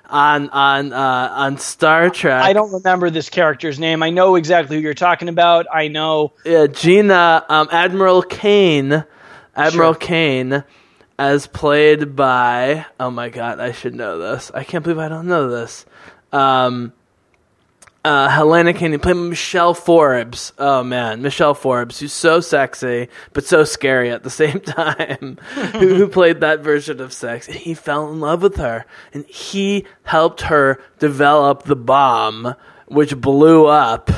[0.09, 2.41] on on uh, on Star Trek.
[2.43, 4.01] I don't remember this character's name.
[4.01, 5.67] I know exactly who you're talking about.
[5.71, 6.33] I know.
[6.45, 9.05] Yeah, Gina um, Admiral Cain,
[9.55, 9.99] Admiral Sure.
[9.99, 10.63] Cain,
[11.19, 14.49] as played by oh my god, I should know this.
[14.55, 15.85] I can't believe I don't know this.
[16.31, 16.93] Um,
[18.09, 20.51] uh, Helena Cain played Michelle Forbes.
[20.57, 25.37] Oh man, Michelle Forbes, who's so sexy but so scary at the same time.
[25.73, 27.47] who, who played that version of sex?
[27.47, 32.55] And he fell in love with her, and he helped her develop the bomb,
[32.87, 34.09] which blew up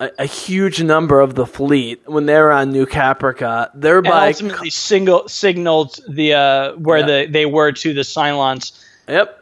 [0.00, 3.72] a, a huge number of the fleet when they were on New Caprica.
[3.72, 7.06] And Thereby, ultimately single, signaled the uh, where Yeah.
[7.06, 8.72] the they were to the Cylons.
[9.08, 9.38] yep.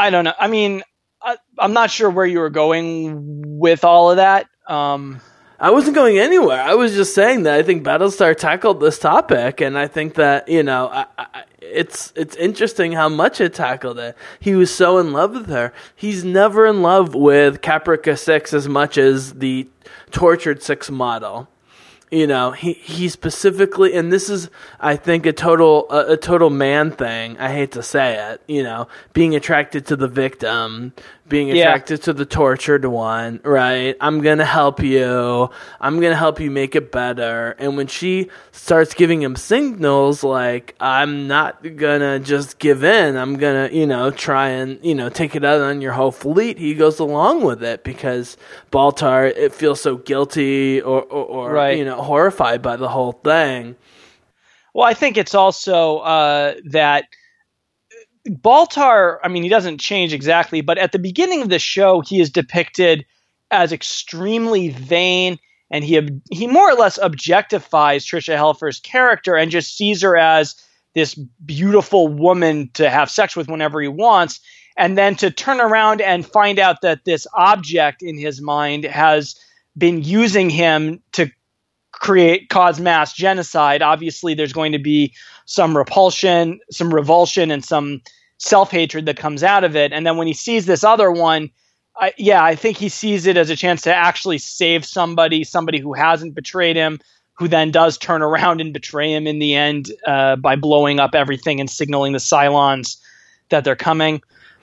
[0.00, 0.32] I don't know.
[0.40, 0.82] I mean,
[1.20, 4.46] I, I'm not sure where you were going with all of that.
[4.66, 5.20] Um,
[5.58, 6.58] I wasn't going anywhere.
[6.58, 10.48] I was just saying that I think Battlestar tackled this topic, and I think that
[10.48, 14.16] you know, I, I, it's it's interesting how much it tackled it.
[14.40, 15.74] He was so in love with her.
[15.94, 19.68] He's never in love with Caprica Six as much as the
[20.10, 21.46] tortured Six model.
[22.10, 26.50] You know, he he specifically, and this is, I think, a total a, a total
[26.50, 27.38] man thing.
[27.38, 28.42] I hate to say it.
[28.48, 30.92] You know, being attracted to the victim,
[31.30, 31.68] being Yeah.
[31.70, 33.40] attracted to the tortured one.
[33.42, 33.96] Right?
[34.02, 35.48] I'm gonna help you.
[35.80, 37.56] I'm gonna help you make it better.
[37.58, 43.16] And when she starts giving him signals like, "I'm not gonna just give in.
[43.16, 46.58] I'm gonna, you know, try and you know take it out on your whole fleet,"
[46.58, 48.36] he goes along with it because
[48.70, 51.78] Baltar it feels so guilty or or, or Right.
[51.78, 53.76] you know horrified by the whole thing.
[54.74, 57.04] well, I think it's also uh, that
[58.28, 59.18] Baltar.
[59.22, 62.30] I mean, he doesn't change exactly, but at the beginning of the show, he is
[62.30, 63.04] depicted
[63.50, 65.38] as extremely vain,
[65.70, 70.54] and he he more or less objectifies Tricia Helfer's character and just sees her as
[70.94, 74.40] this beautiful woman to have sex with whenever he wants,
[74.76, 79.36] and then to turn around and find out that this object in his mind has
[79.78, 81.30] been using him to
[82.00, 88.00] create cause mass genocide obviously there's going to be some repulsion some revulsion and some
[88.38, 89.92] self-hatred that comes out of it.
[89.92, 91.50] And then when he sees this other one
[91.96, 95.78] I, yeah i think he sees it as a chance to actually save somebody somebody
[95.78, 97.00] who hasn't betrayed him
[97.34, 101.14] who then does turn around and betray him in the end uh, by blowing up
[101.14, 102.98] everything and signaling the cylons
[103.48, 104.22] that they're coming.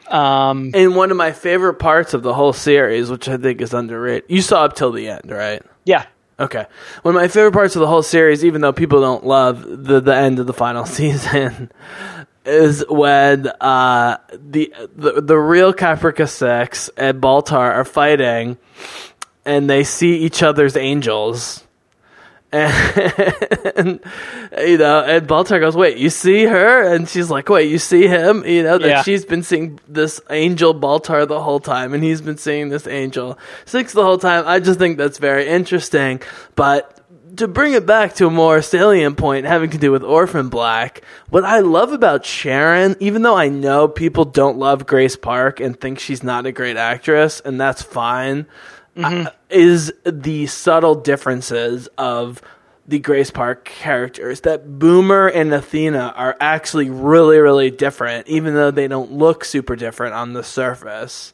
[0.09, 3.73] Um, And one of my favorite parts of the whole series, which I think is
[3.73, 5.61] underrated, you saw up till the end, right?
[5.85, 6.05] yeah
[6.39, 6.65] Okay.
[7.01, 9.99] One of my favorite parts of the whole series, even though people don't love the
[9.99, 11.71] the end of the final season,
[12.45, 18.57] is when uh, the, the the real Caprica Six and Baltar are fighting,
[19.45, 21.66] and they see each other's angels,
[22.51, 23.99] And,
[24.57, 28.07] you know, and Baltar goes, "Wait, you see her?" And she's like, "Wait, you see
[28.07, 29.03] him?" You know that Yeah.
[29.03, 33.37] she's been seeing this angel Baltar the whole time, and he's been seeing this angel
[33.65, 34.45] Six the whole time.
[34.47, 36.21] I just think that's very interesting.
[36.55, 36.93] But
[37.35, 41.01] to bring it back to a more salient point having to do with Orphan Black,
[41.29, 45.79] what I love about Sharon, even though I know people don't love Grace Park and
[45.79, 48.47] think she's not a great actress, and that's fine,
[48.97, 52.41] uh, is the subtle differences of
[52.87, 54.41] the Grace Park characters.
[54.41, 59.75] That Boomer and Athena are actually really, really different, even though they don't look super
[59.75, 61.33] different on the surface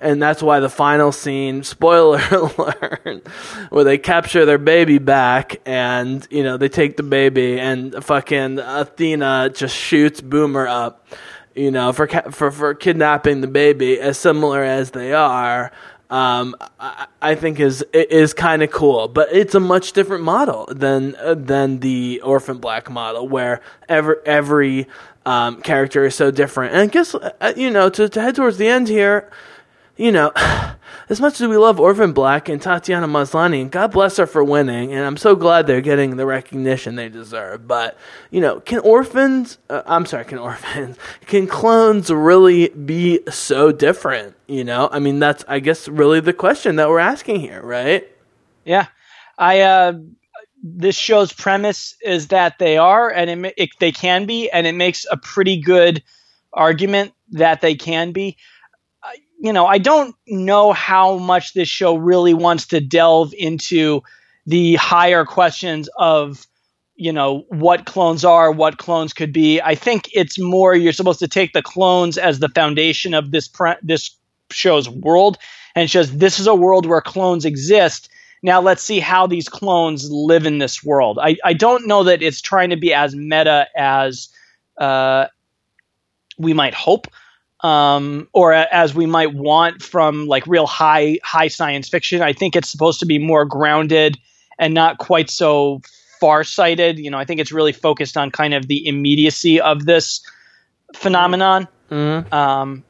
[0.00, 3.26] and that's why the final scene spoiler alert
[3.70, 8.58] where they capture their baby back and you know they take the baby and fucking
[8.58, 11.06] athena just shoots boomer up
[11.54, 15.72] you know for ca- for for kidnapping the baby as similar as they are
[16.10, 20.66] um, I, I think is is kind of cool, but it's a much different model
[20.70, 24.86] than uh, than the Orphan Black model, where every every
[25.26, 26.72] um, character is so different.
[26.72, 29.30] And I guess uh, you know to, to head towards the end here,
[29.98, 30.32] you know,
[31.10, 34.42] as much as we love Orphan Black and Tatiana Maslany, and God bless her for
[34.42, 37.68] winning, and I'm so glad they're getting the recognition they deserve.
[37.68, 37.98] But
[38.30, 39.58] you know, can orphans?
[39.68, 40.96] Uh, I'm sorry, can orphans?
[41.26, 44.34] Can clones really be so different?
[44.46, 48.08] You know, I mean, that's I guess really the question that we're asking here, right?
[48.64, 48.86] Yeah,
[49.36, 49.60] I.
[49.60, 49.92] Uh,
[50.60, 54.74] this show's premise is that they are, and it, it, they can be, and it
[54.74, 56.02] makes a pretty good
[56.52, 58.36] argument that they can be.
[59.38, 64.02] You know, I don't know how much this show really wants to delve into
[64.46, 66.44] the higher questions of,
[66.96, 69.60] you know, what clones are, what clones could be.
[69.60, 73.46] I think it's more you're supposed to take the clones as the foundation of this
[73.46, 74.10] pre- this
[74.50, 75.38] show's world,
[75.76, 78.08] and shows this is a world where clones exist.
[78.42, 81.18] Now let's see how these clones live in this world.
[81.22, 84.28] I, I don't know that it's trying to be as meta as
[84.78, 85.26] uh,
[86.38, 87.06] we might hope,
[87.60, 92.22] um, or a- as we might want from like real high high science fiction.
[92.22, 94.18] I think it's supposed to be more grounded
[94.58, 95.80] and not quite so
[96.20, 96.98] far-sighted.
[96.98, 100.20] You know, I think it's really focused on kind of the immediacy of this
[100.94, 101.68] phenomenon.
[101.90, 102.32] Mm-hmm.
[102.32, 102.84] Um,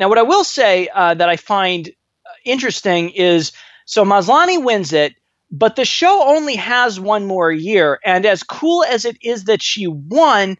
[0.00, 1.90] now, what I will say uh, that I find
[2.44, 3.52] interesting is
[3.84, 5.14] so Maslany wins it,
[5.50, 7.98] but the show only has one more year.
[8.04, 10.58] And as cool as it is that she won,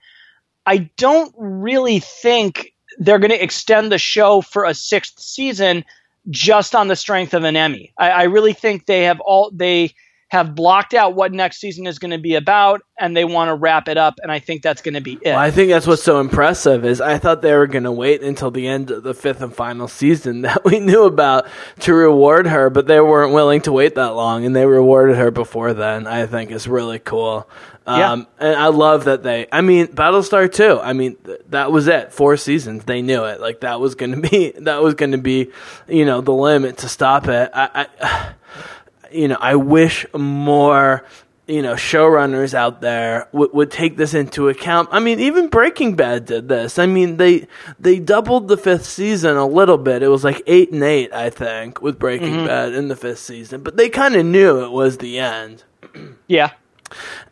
[0.66, 5.84] I don't really think they're going to extend the show for a sixth season
[6.30, 7.92] just on the strength of an Emmy.
[7.96, 9.94] I, I really think they have all they
[10.30, 13.54] have blocked out what next season is going to be about, and they want to
[13.54, 14.20] wrap it up.
[14.22, 15.30] And I think that's going to be it.
[15.30, 18.22] Well, I think that's what's so impressive is I thought they were going to wait
[18.22, 21.46] until the end of the fifth and final season that we knew about
[21.80, 25.30] to reward her, but they weren't willing to wait that long, and they rewarded her
[25.30, 26.06] before then.
[26.06, 27.48] I think is really cool.
[27.88, 28.12] Yeah.
[28.12, 29.46] Um, and I love that they.
[29.50, 30.78] I mean, Battlestar too.
[30.78, 32.12] I mean, th- that was it.
[32.12, 32.84] Four seasons.
[32.84, 33.40] They knew it.
[33.40, 35.50] Like that was going to be that was going to be,
[35.88, 37.50] you know, the limit to stop it.
[37.54, 38.32] I, I
[39.12, 41.06] you know, I wish more,
[41.46, 44.90] you know, showrunners out there would would take this into account.
[44.92, 46.78] I mean, even Breaking Bad did this.
[46.78, 47.48] I mean, they
[47.80, 50.02] they doubled the fifth season a little bit.
[50.02, 53.62] It was like eight and eight, I think, with Breaking Bad in the fifth season.
[53.62, 55.64] But they kind of knew it was the end.
[56.26, 56.50] yeah.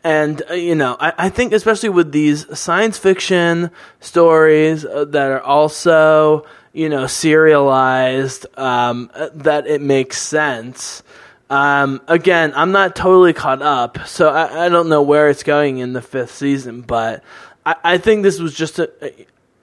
[0.03, 5.31] And, uh, you know, I, I think especially with these science fiction stories uh, that
[5.31, 11.03] are also, you know, serialized, um, uh, that it makes sense.
[11.49, 15.77] Um, again, I'm not totally caught up, so I, I don't know where it's going
[15.77, 17.23] in the fifth season, but
[17.65, 18.89] I, I think this was just an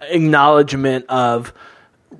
[0.01, 1.53] acknowledgement of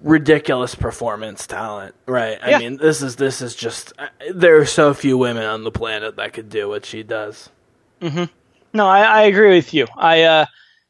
[0.03, 2.39] ridiculous performance talent, right?
[2.43, 2.59] I Yeah.
[2.59, 6.17] mean, this is this is just uh, there are so few women on the planet
[6.17, 7.49] that could do what she does.
[8.75, 9.87] No, I, I agree with you.
[9.97, 10.47] I uh,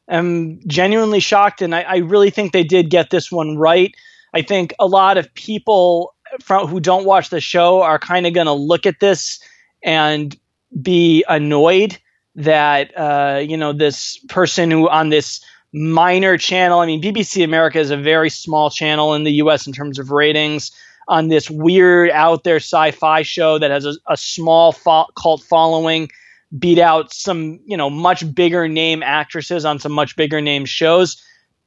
[0.09, 3.93] am genuinely shocked, and I, I really think they did get this one right.
[4.33, 8.33] I think a lot of people from who don't watch the show are kind of
[8.33, 9.39] going to look at this
[9.83, 10.35] and
[10.81, 11.97] be annoyed
[12.35, 16.79] that uh, you know this person who on this minor channel.
[16.79, 19.67] I mean, BBC America is a very small channel in the U.S.
[19.67, 20.71] in terms of ratings.
[21.07, 26.09] On this weird out there sci-fi show that has a, a small fo- cult following,
[26.57, 31.21] beat out some you know much bigger name actresses on some much bigger name shows.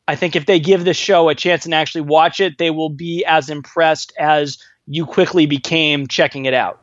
[0.07, 2.89] I think if they give the show a chance and actually watch it, they will
[2.89, 6.81] be as impressed as you quickly became checking it out.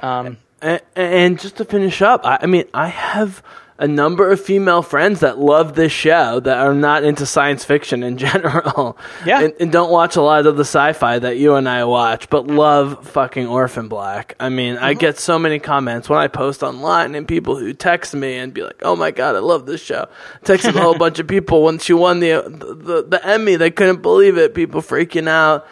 [0.00, 3.42] Um, And, and just to finish up, I, I mean, I have
[3.78, 8.02] a number of female friends that love this show that are not into science fiction
[8.02, 8.96] in general.
[9.24, 9.42] Yeah.
[9.42, 12.30] And, and don't watch a lot of the sci fi that you and I watch,
[12.30, 14.34] but love fucking Orphan Black.
[14.40, 15.00] I mean, I mm-hmm.
[15.00, 18.62] get so many comments when I post online and people who text me and be
[18.62, 20.08] like, oh my God, I love this show.
[20.44, 23.56] Texted a whole bunch of people when she won the, the, the Emmy.
[23.56, 24.54] They couldn't believe it.
[24.54, 25.66] People freaking out.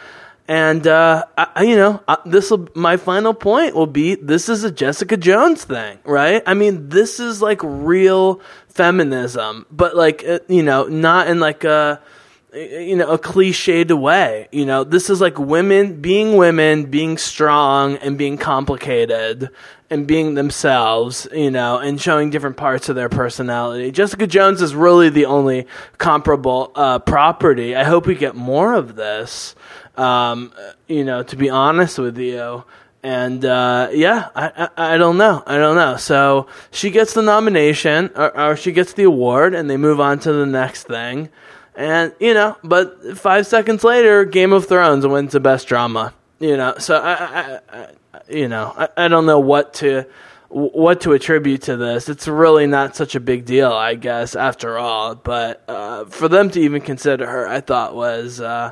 [0.47, 5.17] And uh, I, you know, this my final point will be this is a Jessica
[5.17, 6.43] Jones thing, right?
[6.45, 11.63] I mean, this is like real feminism, but like uh, you know, not in like
[11.63, 11.99] a
[12.53, 14.47] you know a cliched way.
[14.51, 19.49] You know, this is like women being women, being strong, and being complicated,
[19.89, 21.27] and being themselves.
[21.33, 23.89] You know, and showing different parts of their personality.
[23.89, 25.65] Jessica Jones is really the only
[25.97, 27.75] comparable uh, property.
[27.75, 29.55] I hope we get more of this.
[29.97, 30.51] Um,
[30.87, 32.63] you know, to be honest with you.
[33.01, 35.95] And uh, yeah, I, I, I don't know, I don't know.
[35.95, 40.17] So she gets the nomination, or, or she gets the award, and they move on
[40.21, 41.29] to the next thing.
[41.75, 46.15] And you know, but five seconds later, Game of Thrones wins the best drama.
[46.39, 47.87] You know, so I, I, I
[48.27, 50.07] you know, I, I don't know what to
[50.49, 52.07] what to attribute to this.
[52.07, 55.15] It's really not such a big deal, I guess, after all.
[55.15, 58.71] But uh, for them to even consider her, I thought was uh,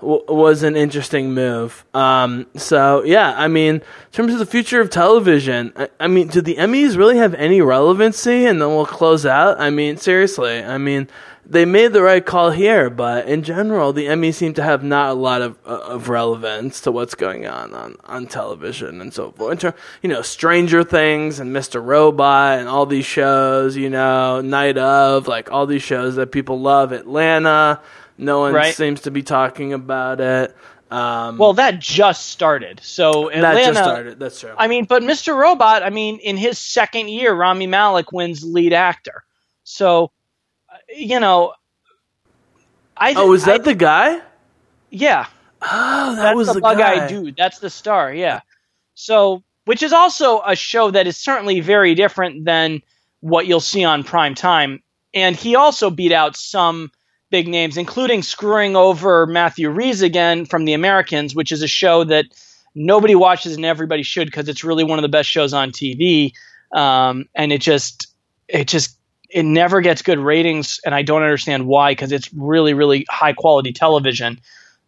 [0.00, 1.84] was an interesting move.
[1.92, 3.82] Um, so yeah, I mean, in
[4.12, 7.60] terms of the future of television, I, I, mean, do the Emmys really have any
[7.60, 8.46] relevancy?
[8.46, 9.60] And then we'll close out.
[9.60, 11.08] I mean, seriously, I mean,
[11.44, 15.10] they made the right call here, but in general, the Emmys seem to have not
[15.10, 19.32] a lot of uh, of relevance to what's going on on, on television and so
[19.32, 19.60] forth.
[19.60, 21.82] Ter- you know, Stranger Things and Mr.
[21.82, 23.76] Robot and all these shows.
[23.76, 26.92] You know, Night of like all these shows that people love.
[26.92, 27.80] Atlanta.
[28.18, 28.74] No one right.
[28.74, 30.54] seems to be talking about it.
[30.90, 32.80] Um, well, that just started.
[32.82, 34.18] So Atlanta, that just started.
[34.18, 34.54] That's true.
[34.56, 35.36] I mean, but Mr.
[35.36, 35.82] Robot.
[35.82, 39.24] I mean, in his second year, Rami Malek wins lead actor.
[39.64, 40.10] So,
[40.88, 41.54] you know,
[42.96, 43.14] I.
[43.14, 44.20] Oh, is that I, the guy?
[44.90, 45.26] Yeah.
[45.60, 47.06] Oh, that That's was the, the bug guy.
[47.06, 47.36] dude.
[47.36, 48.12] That's the star.
[48.12, 48.40] Yeah.
[48.94, 52.80] So, which is also a show that is certainly very different than
[53.20, 54.82] what you'll see on prime time.
[55.12, 56.90] And he also beat out some
[57.30, 62.04] big names, including screwing over Matthew Rhys again from The Americans, which is a show
[62.04, 62.26] that
[62.74, 66.32] nobody watches and everybody should because it's really one of the best shows on TV.
[66.72, 68.08] Um, and it just,
[68.48, 68.96] it just,
[69.30, 73.34] it never gets good ratings, and I don't understand why because it's really, really high
[73.34, 74.40] quality television.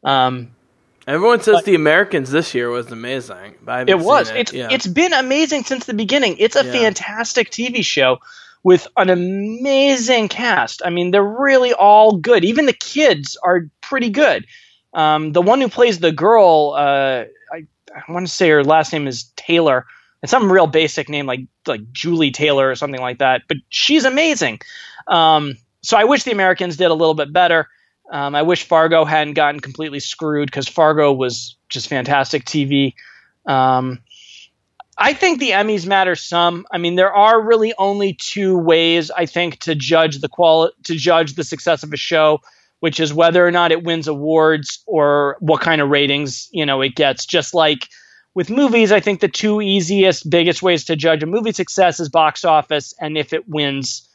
[0.03, 0.51] Um,
[1.07, 3.57] Everyone says but, The Americans this year was amazing.
[3.87, 4.31] it was.
[4.31, 4.37] It.
[4.37, 4.69] It's yeah.
[4.71, 6.37] it's been amazing since the beginning.
[6.39, 6.73] It's a yeah.
[6.73, 8.21] fantastic TV show
[8.63, 10.83] with an amazing cast.
[10.85, 12.45] I mean, they're really all good.
[12.45, 14.47] Even the kids are pretty good.
[14.93, 18.93] Um, the one who plays the girl, uh, I, I want to say her last
[18.93, 19.87] name is Taylor.
[20.23, 23.43] It's some real basic name like like Julie Taylor or something like that.
[23.49, 24.61] But she's amazing.
[25.07, 27.69] Um, so I wish the Americans did a little bit better.
[28.11, 32.95] Um, I wish Fargo hadn't gotten completely screwed because Fargo was just fantastic TV.
[33.47, 34.01] Um,
[35.03, 36.67] I think the Emmys matter some.
[36.71, 40.95] I mean, there are really only two ways I think to judge the quality to
[40.95, 42.41] judge the success of a show,
[42.81, 46.83] which is whether or not it wins awards or what kind of ratings you know
[46.83, 47.25] it gets.
[47.25, 47.89] Just like
[48.35, 52.11] with movies, I think the two easiest, biggest ways to judge a movie success is
[52.11, 54.07] box office and if it wins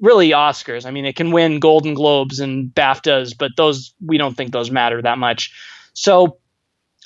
[0.00, 0.84] really Oscars.
[0.84, 4.72] I mean, it can win Golden Globes and BAFTAs, but those we don't think those
[4.72, 5.54] matter that much.
[5.94, 6.38] So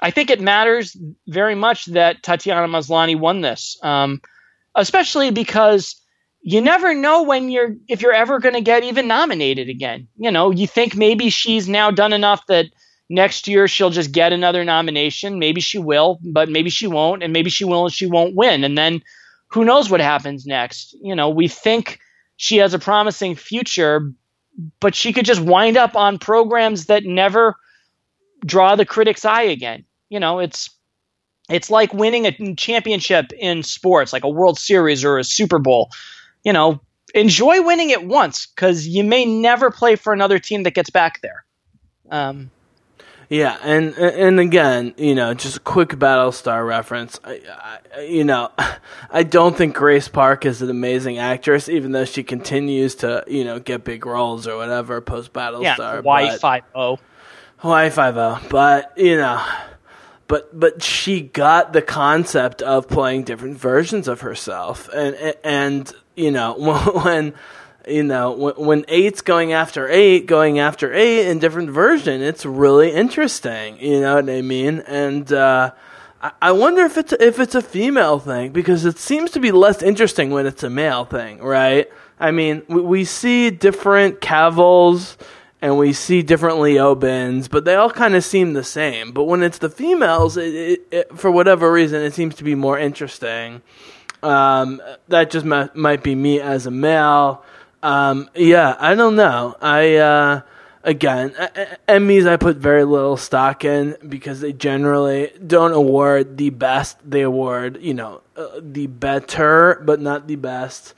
[0.02, 4.20] I think it matters very much that Tatiana Maslany won this, um,
[4.74, 5.96] especially because
[6.42, 10.06] you never know when you're if you're ever going to get even nominated again.
[10.16, 12.66] You know, you think maybe she's now done enough that
[13.09, 15.38] next year she'll just get another nomination.
[15.38, 18.64] Maybe she will, but maybe she won't, and maybe she will and she won't win.
[18.64, 19.00] And then
[19.48, 20.94] who knows what happens next?
[21.00, 22.00] You know, we think
[22.37, 24.12] she has a promising future,
[24.80, 27.56] but she could just wind up on programs that never
[28.44, 29.86] draw the critic's eye again.
[30.09, 30.71] You know, it's
[31.49, 35.90] it's like winning a championship in sports, like a World Series or a Super Bowl.
[36.45, 36.81] You know,
[37.14, 41.21] enjoy winning it once because you may never play for another team that gets back
[41.23, 41.45] there.
[42.11, 42.51] Um,
[43.29, 47.19] yeah, and and again, you know, just a quick Battlestar reference.
[47.25, 47.40] I,
[47.97, 48.51] I, you know,
[49.11, 53.45] I don't think Grace Park is an amazing actress, even though she continues to, you
[53.45, 55.62] know, get big roles or whatever post Battlestar.
[55.62, 56.99] Yeah, Y five O.
[57.59, 59.42] Hawaii Five-O, but you know,
[60.28, 66.30] but but she got the concept of playing different versions of herself, and and you
[66.30, 66.54] know
[67.04, 67.34] when
[67.86, 72.44] you know when, when eight's going after eight, going after eight in different version, it's
[72.44, 73.79] really interesting.
[73.81, 74.81] You know what I mean?
[74.81, 75.72] And uh,
[76.20, 79.52] I, I wonder if it's if it's a female thing because it seems to be
[79.52, 81.88] less interesting when it's a male thing, right?
[82.18, 85.16] I mean, we, we see different Cavils
[85.67, 89.10] and we see different Leobens, but they all kind of seem the same.
[89.10, 92.54] But when it's the females, it, it, it, for whatever reason, it seems to be
[92.54, 93.62] more interesting.
[94.23, 97.44] Um, that just might, might be me as a male.
[97.83, 99.56] Um, yeah, I don't know.
[99.60, 100.42] I uh,
[100.85, 101.31] again,
[101.88, 106.98] Emmys I put very little stock in because they generally don't award the best.
[107.04, 110.94] They award you know uh, the better, but not the best.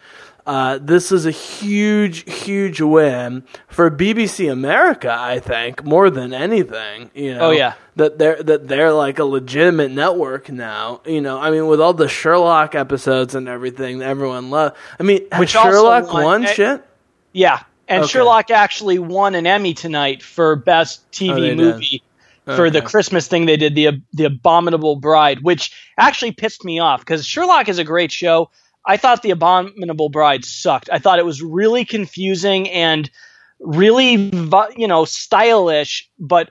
[0.48, 5.14] Uh, this is a huge, huge win for BBC America.
[5.14, 7.10] I think more than anything.
[7.12, 11.02] You know, oh yeah, that they're that they're like a legitimate network now.
[11.04, 14.74] You know, I mean, with all the Sherlock episodes and everything, everyone loved.
[14.98, 16.82] I mean, Which Sherlock won, won shit.
[17.34, 18.10] Yeah, and okay.
[18.10, 22.02] Sherlock actually won an Emmy tonight for best TV oh, movie.
[22.46, 27.00] For the Christmas thing they did, the the Abominable Bride, which actually pissed me off
[27.00, 28.48] because Sherlock is a great show
[28.88, 30.88] I thought The Abominable Bride sucked.
[30.90, 33.08] I thought it was really confusing and
[33.60, 34.14] really,
[34.76, 36.50] you know, stylish, but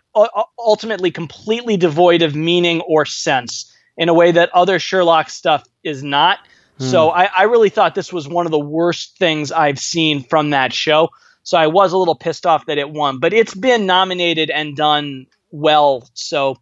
[0.59, 6.03] ultimately completely devoid of meaning or sense in a way that other Sherlock stuff is
[6.03, 6.37] not.
[6.79, 6.91] Mm.
[6.91, 10.51] So I, I really thought this was one of the worst things I've seen from
[10.51, 11.09] that show.
[11.41, 14.75] So I was a little pissed off that it won, but it's been nominated and
[14.75, 16.07] done well.
[16.13, 16.57] So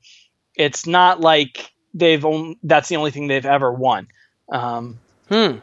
[0.55, 4.07] it's not like they've only, that's the only thing they've ever won.
[4.49, 4.99] Um,
[5.29, 5.57] Hmm.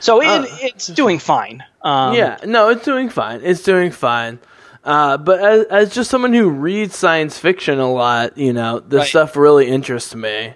[0.00, 1.64] So it, uh, it's doing fine.
[1.82, 3.40] Um, yeah, no, it's doing fine.
[3.42, 4.38] It's doing fine.
[4.82, 8.98] Uh, but as, as, just someone who reads science fiction a lot, you know, this
[8.98, 9.08] right.
[9.08, 10.54] stuff really interests me.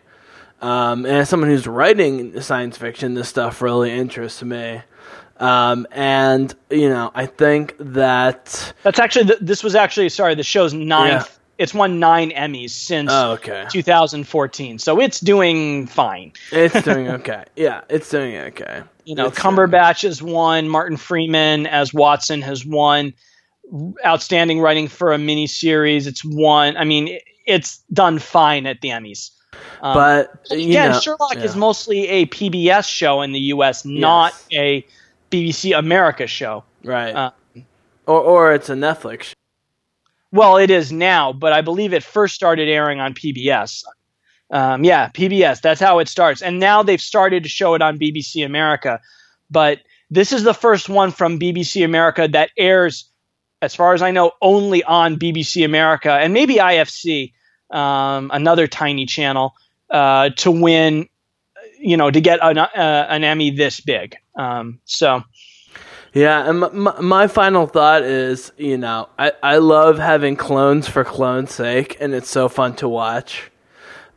[0.60, 4.82] Um, and as someone who's writing science fiction, this stuff really interests me.
[5.38, 10.42] Um, and you know, I think that that's actually the, this was actually sorry, the
[10.42, 13.66] show's ninth it's won nine Emmys since oh, okay.
[13.70, 16.32] 2014, so it's doing fine.
[16.52, 17.44] It's doing okay.
[17.56, 18.82] yeah, it's doing okay.
[19.04, 20.68] You know, it's Cumberbatch has won.
[20.68, 23.12] Martin Freeman as Watson has won.
[24.06, 26.06] Outstanding writing for a miniseries.
[26.06, 26.76] It's won.
[26.76, 29.30] I mean, it's done fine at the Emmys.
[29.82, 31.42] Um, but again, know, Sherlock yeah.
[31.42, 34.60] is mostly a PBS show in the U.S., not yes.
[34.60, 34.86] a
[35.30, 36.64] BBC America show.
[36.84, 37.14] Right.
[37.14, 37.30] Uh,
[38.06, 39.34] or or it's a Netflix show.
[40.30, 43.82] Well, it is now, but I believe it first started airing on PBS.
[44.50, 45.60] Um, yeah, PBS.
[45.60, 46.42] That's how it starts.
[46.42, 49.00] And now they've started to show it on BBC America.
[49.50, 53.10] But this is the first one from BBC America that airs,
[53.62, 57.32] as far as I know, only on BBC America and maybe IFC,
[57.70, 59.54] um, another tiny channel,
[59.90, 61.08] uh, to win,
[61.78, 64.16] you know, to get an, uh, an Emmy this big.
[64.34, 65.22] Um, so
[66.18, 71.04] yeah, and my, my, final thought is, you know, I, I love having clones for
[71.04, 73.50] clone's sake, and it's so fun to watch.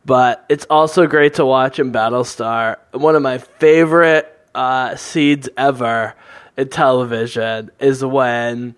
[0.04, 2.78] But it's also great to watch in Battlestar.
[2.92, 6.16] One of my favorite uh, seeds ever
[6.58, 8.74] in television is when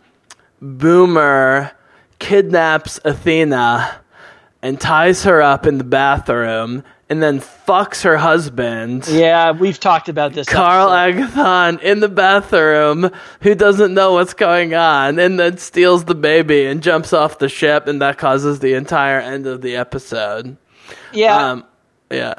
[0.61, 1.71] Boomer
[2.19, 4.01] kidnaps Athena
[4.61, 6.83] and ties her up in the bathroom
[7.13, 9.07] and then fucks her husband.
[9.07, 10.47] Yeah, we've talked about this.
[10.49, 13.11] Karl Agathon in the bathroom,
[13.41, 17.49] who doesn't know what's going on, and then steals the baby and jumps off the
[17.49, 20.57] ship, and that causes the entire end of the episode.
[21.13, 21.65] Yeah, um,
[22.09, 22.33] yeah.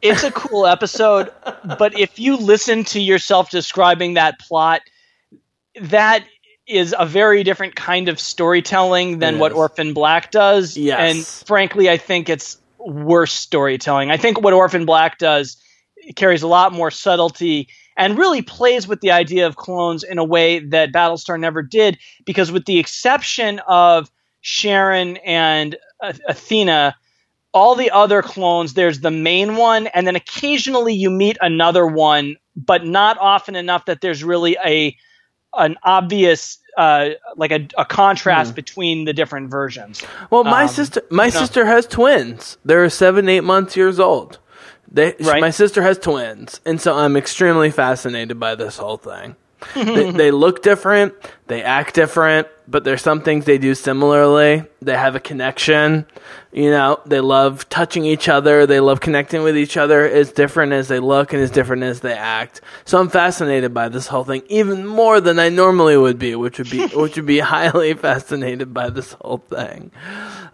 [0.00, 1.32] It's a cool episode,
[1.76, 4.82] but if you listen to yourself describing that plot,
[5.82, 6.24] that
[6.68, 10.76] is a very different kind of storytelling than what Orphan Black does.
[10.76, 11.00] Yes.
[11.00, 14.10] And frankly, I think it's worse storytelling.
[14.10, 15.56] I think what Orphan Black does
[16.16, 20.24] carries a lot more subtlety and really plays with the idea of clones in a
[20.24, 24.10] way that Battlestar never did, because with the exception of
[24.40, 26.96] Sharon and Athena,
[27.52, 32.36] all the other clones, there's the main one, and then occasionally you meet another one,
[32.56, 34.96] but not often enough that there's really a
[35.54, 38.56] an obvious uh, like a, a contrast mm.
[38.56, 40.02] between the different versions.
[40.30, 41.30] Well, my um, sister, my no.
[41.30, 42.58] sister has twins.
[42.64, 44.38] They're seven, eight months years old.
[44.92, 45.40] They, right.
[45.40, 49.36] my sister has twins, and so I'm extremely fascinated by this whole thing
[49.74, 51.14] they, they, look different,
[51.46, 54.62] they act different, but there's some things they do similarly.
[54.80, 56.06] They have a connection.
[56.52, 58.64] You know, they love touching each other.
[58.64, 62.00] They love connecting with each other as different as they look and as different as
[62.00, 62.60] they act.
[62.84, 66.58] So I'm fascinated by this whole thing even more than I normally would be, which
[66.58, 69.90] would be which would be highly fascinated by this whole thing.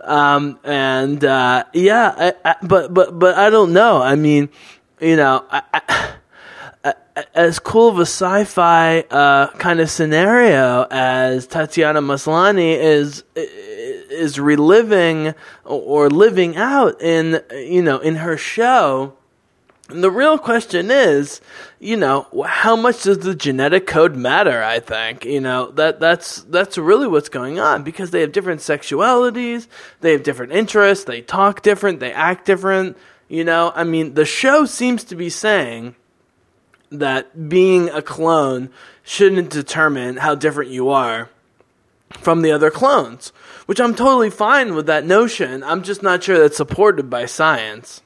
[0.00, 4.00] Um, and uh, yeah, I, I, but but but I don't know.
[4.00, 4.48] I mean,
[5.00, 6.14] you know, I,
[7.34, 15.34] as cool of a sci-fi uh, kind of scenario as Tatiana Maslany is is reliving
[15.64, 19.14] or living out in you know in her show.
[19.88, 21.40] And the real question is,
[21.78, 24.62] you know, how much does the genetic code matter?
[24.62, 28.60] I think you know that that's that's really what's going on because they have different
[28.60, 29.68] sexualities,
[30.00, 32.96] they have different interests, they talk different, they act different.
[33.28, 35.96] You know, I mean, the show seems to be saying
[36.90, 38.70] that being a clone
[39.02, 41.30] shouldn't determine how different you are
[42.10, 43.32] from the other clones,
[43.66, 45.62] which I'm totally fine with that notion.
[45.62, 48.02] I'm just not sure that's supported by science.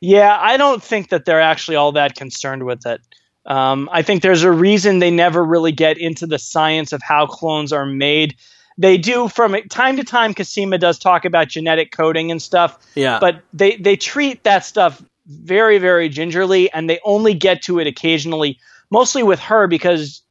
[0.00, 3.00] Yeah, I don't think that they're actually all that concerned with it.
[3.46, 7.26] Um, I think there's a reason they never really get into the science of how
[7.26, 8.36] clones are made.
[8.78, 10.34] They do from time to time.
[10.34, 12.78] Cosima does talk about genetic coding and stuff.
[12.94, 13.18] Yeah.
[13.20, 17.86] But they they treat that stuff very very gingerly, and they only get to it
[17.86, 18.58] occasionally,
[18.90, 20.22] mostly with her because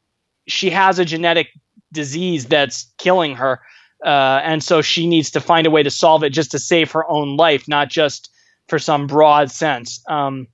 [0.47, 1.47] she has a genetic
[1.91, 3.61] disease that's killing her,
[4.05, 6.91] uh, and so she needs to find a way to solve it just to save
[6.91, 8.29] her own life, not just
[8.67, 10.01] for some broad sense.
[10.09, 10.47] Um,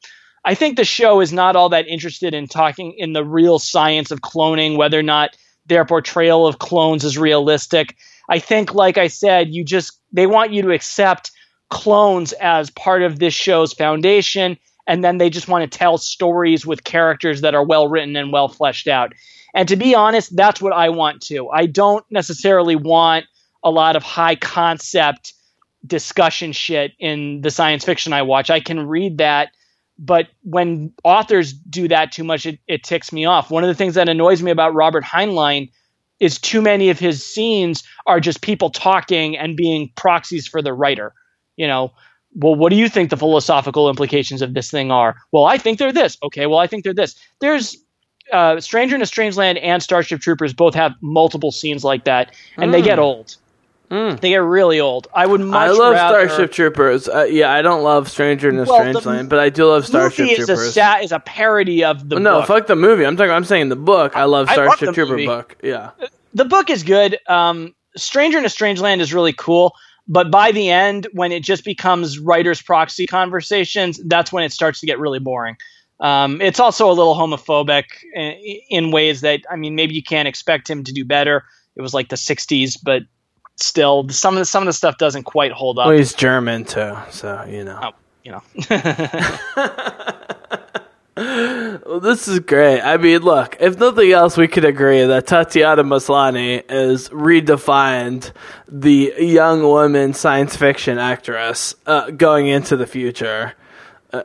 [0.43, 4.11] I think the show is not all that interested in talking in the real science
[4.11, 5.35] of cloning, whether or not
[5.65, 7.95] their portrayal of clones is realistic.
[8.29, 11.31] I think, like I said, you just they want you to accept
[11.69, 14.57] clones as part of this show's foundation,
[14.87, 18.31] and then they just want to tell stories with characters that are well written and
[18.31, 19.13] well fleshed out.
[19.53, 21.49] And to be honest, that's what I want to.
[21.49, 23.25] I don't necessarily want
[23.63, 25.33] a lot of high concept
[25.85, 28.49] discussion shit in the science fiction I watch.
[28.49, 29.49] I can read that,
[29.97, 33.49] but when authors do that too much, it, it ticks me off.
[33.49, 35.71] One of the things that annoys me about Robert Heinlein
[36.19, 40.73] is too many of his scenes are just people talking and being proxies for the
[40.73, 41.13] writer.
[41.57, 41.91] You know,
[42.35, 45.17] well, what do you think the philosophical implications of this thing are?
[45.31, 46.17] Well, I think they're this.
[46.23, 47.15] Okay, well, I think they're this.
[47.41, 47.77] There's
[48.31, 52.33] uh, Stranger in a Strange Land and Starship Troopers both have multiple scenes like that,
[52.57, 52.73] and mm.
[52.73, 53.35] they get old.
[53.89, 54.19] Mm.
[54.19, 55.07] They get really old.
[55.13, 57.07] I would much I love rather, Starship Troopers.
[57.07, 59.87] Uh, yeah, I don't love Stranger in a well, Strange Land, but I do love
[59.87, 60.59] Starship movie Troopers.
[60.59, 62.47] Is a, is a parody of the no, book.
[62.47, 63.05] fuck the movie.
[63.05, 63.31] I'm talking.
[63.31, 64.15] I'm saying the book.
[64.15, 65.25] I love Starship I Trooper movie.
[65.25, 65.55] book.
[65.63, 65.91] Yeah,
[66.33, 67.17] the book is good.
[67.27, 69.73] Um, Stranger in a Strange Land is really cool,
[70.07, 74.79] but by the end, when it just becomes writers' proxy conversations, that's when it starts
[74.79, 75.57] to get really boring.
[75.99, 80.27] Um, it's also a little homophobic in, in ways that I mean, maybe you can't
[80.27, 81.43] expect him to do better.
[81.75, 83.03] It was like the '60s, but
[83.57, 85.87] still some of the, some of the stuff doesn't quite hold up.
[85.87, 87.79] Well, he's German too, so you know.
[87.81, 87.91] Oh,
[88.23, 88.43] you know.
[91.17, 92.79] well, this is great.
[92.81, 98.31] I mean, look, if nothing else, we could agree that Tatiana Maslany has redefined
[98.67, 103.55] the young woman science fiction actress uh, going into the future.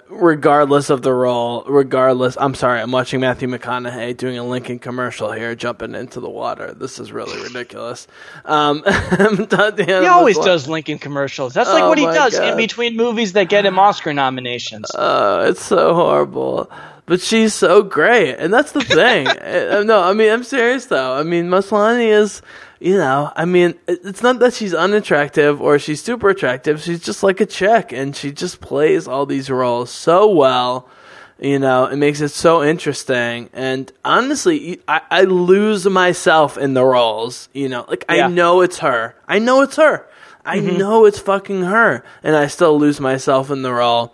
[0.08, 2.36] Regardless of the role, regardless.
[2.38, 6.72] I'm sorry, I'm watching Matthew McConaughey doing a Lincoln commercial here, jumping into the water.
[6.72, 8.06] This is really ridiculous.
[8.44, 8.82] Um,
[9.16, 11.54] he always does Lincoln commercials.
[11.54, 12.50] That's like oh what he does God.
[12.50, 14.90] in between movies that get him Oscar nominations.
[14.94, 16.70] Oh, it's so horrible.
[17.04, 19.26] But she's so great, and that's the thing.
[19.52, 21.14] Uh, no, I mean I'm serious though.
[21.14, 22.42] I mean Maslany is
[22.82, 26.82] you know, I mean, it's not that she's unattractive or she's super attractive.
[26.82, 30.88] She's just like a chick, and she just plays all these roles so well.
[31.38, 33.50] You know, it makes it so interesting.
[33.52, 37.48] And honestly, I, I lose myself in the roles.
[37.52, 38.26] You know, like yeah.
[38.26, 39.14] I know it's her.
[39.28, 40.08] I know it's her.
[40.44, 40.76] I mm-hmm.
[40.76, 44.12] know it's fucking her, and I still lose myself in the role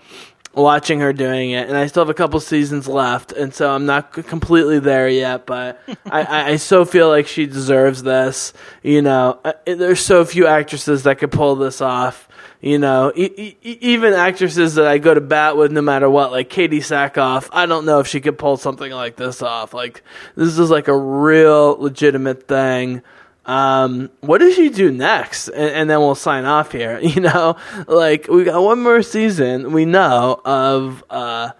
[0.58, 3.86] watching her doing it, and I still have a couple seasons left, and so I'm
[3.86, 5.46] not completely there yet.
[5.46, 8.52] But I, I, so feel like she deserves this.
[8.82, 12.28] You know, uh, there's so few actresses that could pull this off.
[12.60, 16.32] You know, e- e- even actresses that I go to bat with no matter what,
[16.32, 19.72] like Katee Sackhoff, I don't know if she could pull something like this off.
[19.72, 20.02] Like
[20.34, 23.02] this is like a real legitimate thing
[23.48, 25.48] um, what does she do next?
[25.48, 27.00] And, and, then we'll sign off here.
[27.08, 29.72] You know, like we got one more season.
[29.72, 31.52] We know of uh,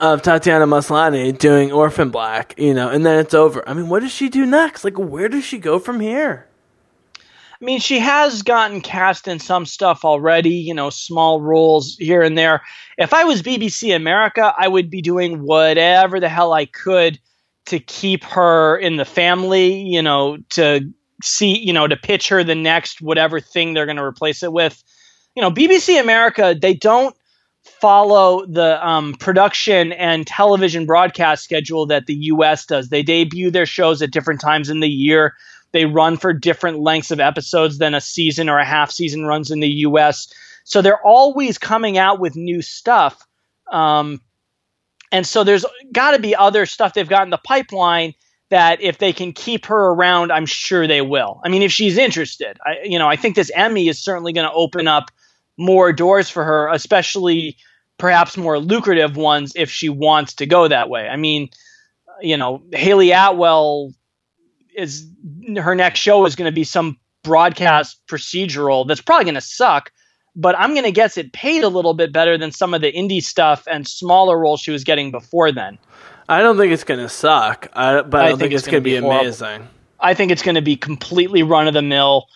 [0.00, 2.54] of Tatiana Maslany doing Orphan Black.
[2.56, 3.62] You know, and then it's over.
[3.68, 4.82] I mean, what does she do next?
[4.82, 6.48] Like, where does she go from here?
[7.18, 12.22] I mean, she has gotten cast in some stuff already, you know, small roles here
[12.22, 12.62] and there.
[12.96, 17.20] If I was BBC America, I would be doing whatever the hell I could
[17.66, 20.92] to keep her in the family, you know, to
[21.22, 24.52] see, you know, to pitch her the next whatever thing they're going to replace it
[24.52, 24.82] with.
[25.34, 27.16] You know, BBC America, they don't
[27.62, 32.88] follow the um, production and television broadcast schedule that the US does.
[32.88, 35.34] They debut their shows at different times in the year.
[35.72, 39.50] They run for different lengths of episodes than a season or a half season runs
[39.50, 40.32] in the US.
[40.64, 43.26] So they're always coming out with new stuff.
[43.70, 44.20] Um,
[45.12, 48.14] and so there's got to be other stuff they've got in the pipeline
[48.50, 51.40] that if they can keep her around, I'm sure they will.
[51.44, 54.46] I mean, if she's interested, I, you know, I think this Emmy is certainly going
[54.46, 55.10] to open up
[55.56, 57.56] more doors for her, especially
[57.98, 61.08] perhaps more lucrative ones if she wants to go that way.
[61.08, 61.48] I mean,
[62.20, 63.92] you know, Hayley Atwell
[64.74, 65.06] is
[65.56, 69.92] her next show is going to be some broadcast procedural that's probably going to suck,
[70.34, 72.92] but I'm going to guess it paid a little bit better than some of the
[72.92, 75.78] indie stuff and smaller roles she was getting before then.
[76.28, 78.66] I don't think it's going to suck, I, but I, I don't think, think, it's,
[78.66, 79.68] going to be, be amazing.
[80.00, 82.26] I think it's going to be completely run of the mill.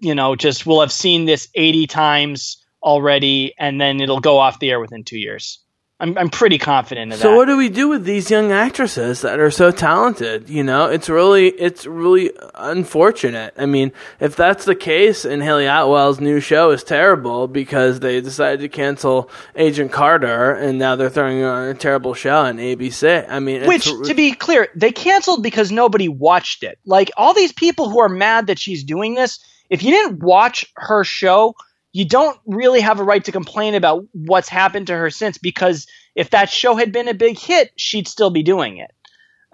[0.00, 4.58] You know, just we'll have seen this 80 times already, and then it'll go off
[4.58, 5.58] the air within two years.
[5.98, 7.32] I'm I'm pretty confident of so that.
[7.32, 10.50] So what do we do with these young actresses that are so talented?
[10.50, 13.54] You know, it's really it's really unfortunate.
[13.56, 18.20] I mean, if that's the case, and Hayley Atwell's new show is terrible because they
[18.20, 23.26] decided to cancel Agent Carter, and now they're throwing on a terrible show on ABC.
[23.26, 26.78] I mean, which to be clear, they canceled because nobody watched it.
[26.84, 29.38] Like all these people who are mad that she's doing this,
[29.70, 31.54] if you didn't watch her show
[31.96, 35.86] you don't really have a right to complain about what's happened to her since because
[36.14, 38.92] if that show had been a big hit, she'd still be doing it.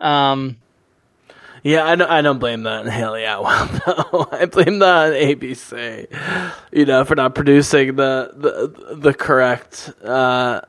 [0.04, 0.56] Um,
[1.62, 3.70] yeah, I don't, I don't blame that on Hayley Atwell.
[3.86, 6.08] No, I blame that on ABC.
[6.72, 10.62] You know, for not producing the the the correct, uh,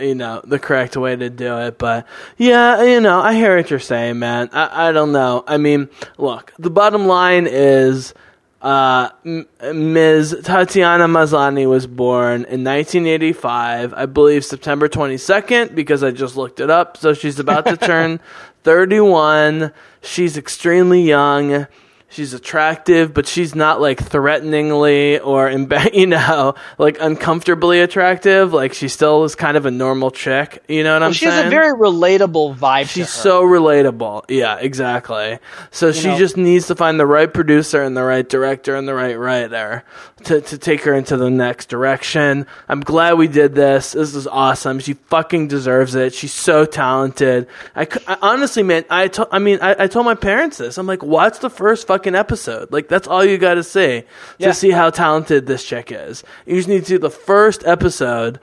[0.00, 1.78] you know, the correct way to do it.
[1.78, 2.08] But
[2.38, 4.50] yeah, you know, I hear what you're saying, man.
[4.52, 5.44] I I don't know.
[5.46, 8.14] I mean, look, the bottom line is
[8.62, 10.40] uh, Ms.
[10.44, 16.68] Tatiana Maslany was born in 1985, I believe September 22nd, because I just looked it
[16.68, 16.96] up.
[16.96, 18.20] So she's about to turn
[18.64, 19.72] 31.
[20.02, 21.66] She's extremely young
[22.10, 25.50] she's attractive, but she's not like threateningly or
[25.92, 28.52] you know like uncomfortably attractive.
[28.52, 30.62] Like she still is kind of a normal chick.
[30.68, 31.32] You know what well, I'm she saying?
[31.32, 32.88] She has a very relatable vibe.
[32.88, 34.24] She's so relatable.
[34.28, 35.38] Yeah, exactly.
[35.70, 38.76] So you she know, just needs to find the right producer and the right director
[38.76, 39.84] and the right writer
[40.24, 42.46] to to take her into the next direction.
[42.68, 43.92] I'm glad we did this.
[43.92, 44.80] This is awesome.
[44.80, 46.12] She fucking deserves it.
[46.12, 47.46] She's so talented.
[47.74, 50.76] I, I honestly, man, I to, I mean, I, I told my parents this.
[50.76, 52.72] I'm like, watch the first fucking fucking episode.
[52.72, 54.04] Like that's all you got to see
[54.38, 54.48] yeah.
[54.48, 56.24] to see how talented this chick is.
[56.46, 58.40] You just need to see the first episode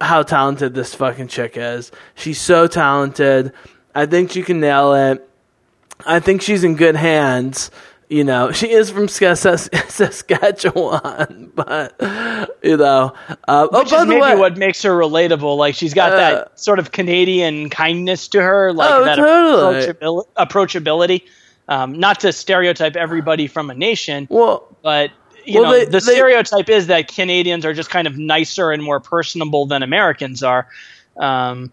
[0.00, 1.92] how talented this fucking chick is.
[2.16, 3.52] She's so talented.
[3.94, 5.28] I think she can nail it.
[6.04, 7.70] I think she's in good hands.
[8.08, 9.70] You know, she is from Saskatchewan,
[11.54, 11.94] but
[12.62, 13.14] you know,
[13.48, 15.56] uh, oh, Which oh, is maybe way, what makes her relatable.
[15.56, 20.24] Like she's got uh, that sort of Canadian kindness to her, like oh, that totally.
[20.36, 21.22] approachability.
[21.68, 25.10] Um, not to stereotype everybody from a nation, well, but
[25.44, 28.70] you well, know, they, the they, stereotype is that Canadians are just kind of nicer
[28.72, 30.68] and more personable than Americans are.
[31.16, 31.70] Um,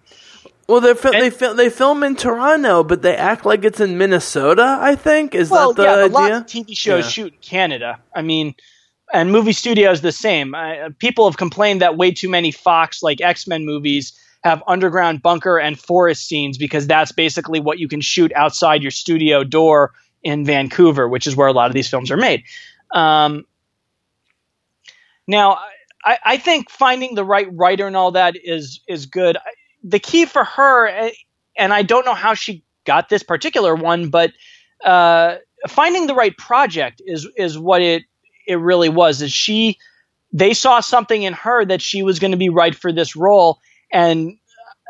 [0.67, 3.97] well, they fil- they fil- they film in Toronto, but they act like it's in
[3.97, 4.77] Minnesota.
[4.79, 6.07] I think is well, that the yeah, idea?
[6.07, 7.09] A lot of TV shows yeah.
[7.09, 7.99] shoot in Canada.
[8.15, 8.53] I mean,
[9.11, 10.53] and movie studios the same.
[10.53, 14.13] I, people have complained that way too many Fox like X Men movies
[14.43, 18.91] have underground bunker and forest scenes because that's basically what you can shoot outside your
[18.91, 22.43] studio door in Vancouver, which is where a lot of these films are made.
[22.91, 23.45] Um,
[25.27, 25.59] now,
[26.03, 29.37] I, I, think finding the right writer and all that is is good.
[29.83, 31.11] The key for her,
[31.57, 34.33] and I don't know how she got this particular one, but
[34.83, 35.35] uh,
[35.67, 38.03] finding the right project is is what it
[38.47, 39.21] it really was.
[39.21, 39.77] Is she?
[40.31, 43.59] They saw something in her that she was going to be right for this role,
[43.91, 44.37] and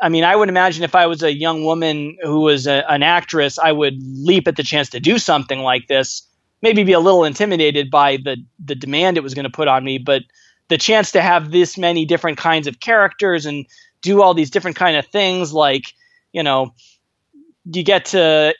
[0.02, 3.02] I mean, I would imagine if I was a young woman who was a, an
[3.02, 6.26] actress, I would leap at the chance to do something like this.
[6.62, 9.84] Maybe be a little intimidated by the the demand it was going to put on
[9.84, 10.22] me, but
[10.68, 13.66] the chance to have this many different kinds of characters and
[14.02, 15.92] do all these different kind of things, like
[16.32, 16.74] you know,
[17.64, 18.54] you get to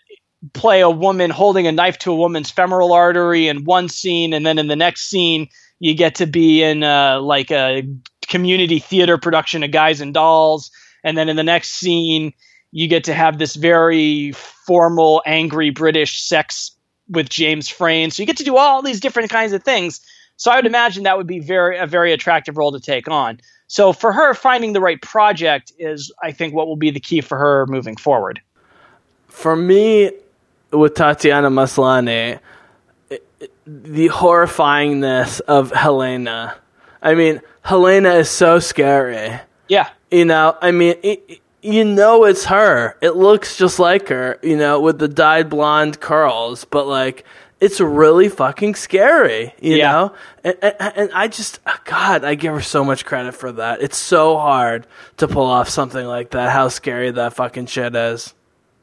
[0.55, 4.47] play a woman holding a knife to a woman's femoral artery in one scene, and
[4.47, 7.83] then in the next scene you get to be in uh, like a
[8.31, 10.71] community theater production of Guys and Dolls,
[11.05, 12.33] and then in the next scene
[12.73, 16.71] you get to have this very formal, angry British sex
[17.09, 18.11] with James Frain.
[18.11, 20.01] So you get to do all these different kinds of things.
[20.37, 23.41] So I would imagine that would be very a very attractive role to take on.
[23.67, 27.21] So for her, finding the right project is, I think, what will be the key
[27.21, 28.41] for her moving forward.
[29.29, 30.13] For me,
[30.73, 32.39] with Tatiana Maslany,
[33.67, 36.57] the horrifyingness of Helena.
[37.03, 39.41] I mean, Helena is so scary.
[39.69, 39.89] Yeah.
[40.11, 42.97] You know, I mean, it, you know it's her.
[43.01, 47.25] It looks just like her, you know, with the dyed blonde curls, but like
[47.61, 49.93] it's really fucking scary, you yeah.
[49.93, 50.15] know?
[50.43, 53.83] And, and, and, I just, uh, God, I give her so much credit for that.
[53.83, 54.87] It's so hard
[55.19, 58.33] to pull off something like that, how scary that fucking shit is.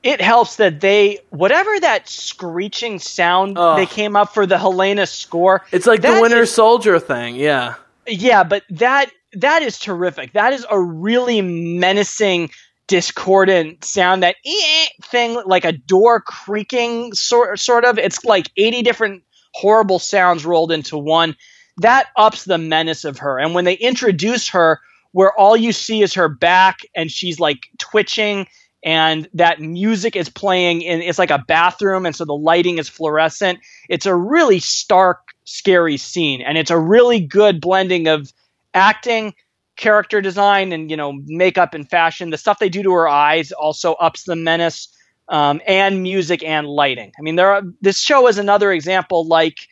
[0.03, 3.77] it helps that they whatever that screeching sound Ugh.
[3.77, 5.65] they came up for the Helena score.
[5.71, 7.35] It's like the Winter is- Soldier thing.
[7.35, 7.75] Yeah.
[8.07, 10.33] Yeah, but that that is terrific.
[10.33, 12.51] That is a really menacing,
[12.87, 14.23] discordant sound.
[14.23, 17.97] That eh thing, like a door creaking, sort sort of.
[17.97, 21.35] It's like eighty different horrible sounds rolled into one.
[21.77, 23.37] That ups the menace of her.
[23.39, 24.79] And when they introduce her,
[25.11, 28.47] where all you see is her back, and she's like twitching.
[28.85, 32.87] And that music is playing in it's like a bathroom, and so the lighting is
[32.87, 33.59] fluorescent.
[33.89, 38.31] It's a really stark, scary scene, and it's a really good blending of
[38.73, 39.33] acting,
[39.77, 42.29] character design, and you know makeup and fashion.
[42.29, 44.87] The stuff they do to her eyes also ups the menace,
[45.29, 47.11] um, and music and lighting.
[47.17, 49.67] I mean, there are, this show is another example, like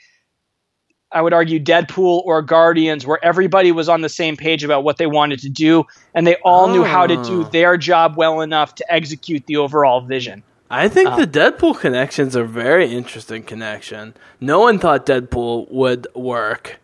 [1.11, 4.97] I would argue Deadpool or Guardians, where everybody was on the same page about what
[4.97, 7.49] they wanted to do, and they all knew how to do Oh.
[7.51, 10.43] their job well enough to execute the overall vision.
[10.83, 14.13] I think Uh, the Deadpool connection's a very interesting connection.
[14.39, 16.79] No one thought Deadpool would work,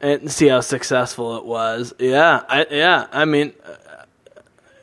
[0.00, 1.92] and see how successful it was.
[1.98, 3.06] Yeah, I, yeah.
[3.12, 3.52] I mean,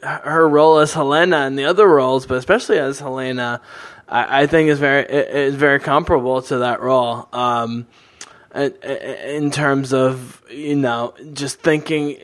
[0.04, 3.62] uh, her role as Helena and the other roles, but especially as Helena,
[4.08, 7.28] I, I think is very is very comparable to that role.
[7.32, 7.88] Um,
[8.56, 12.18] in- in terms of you know just thinking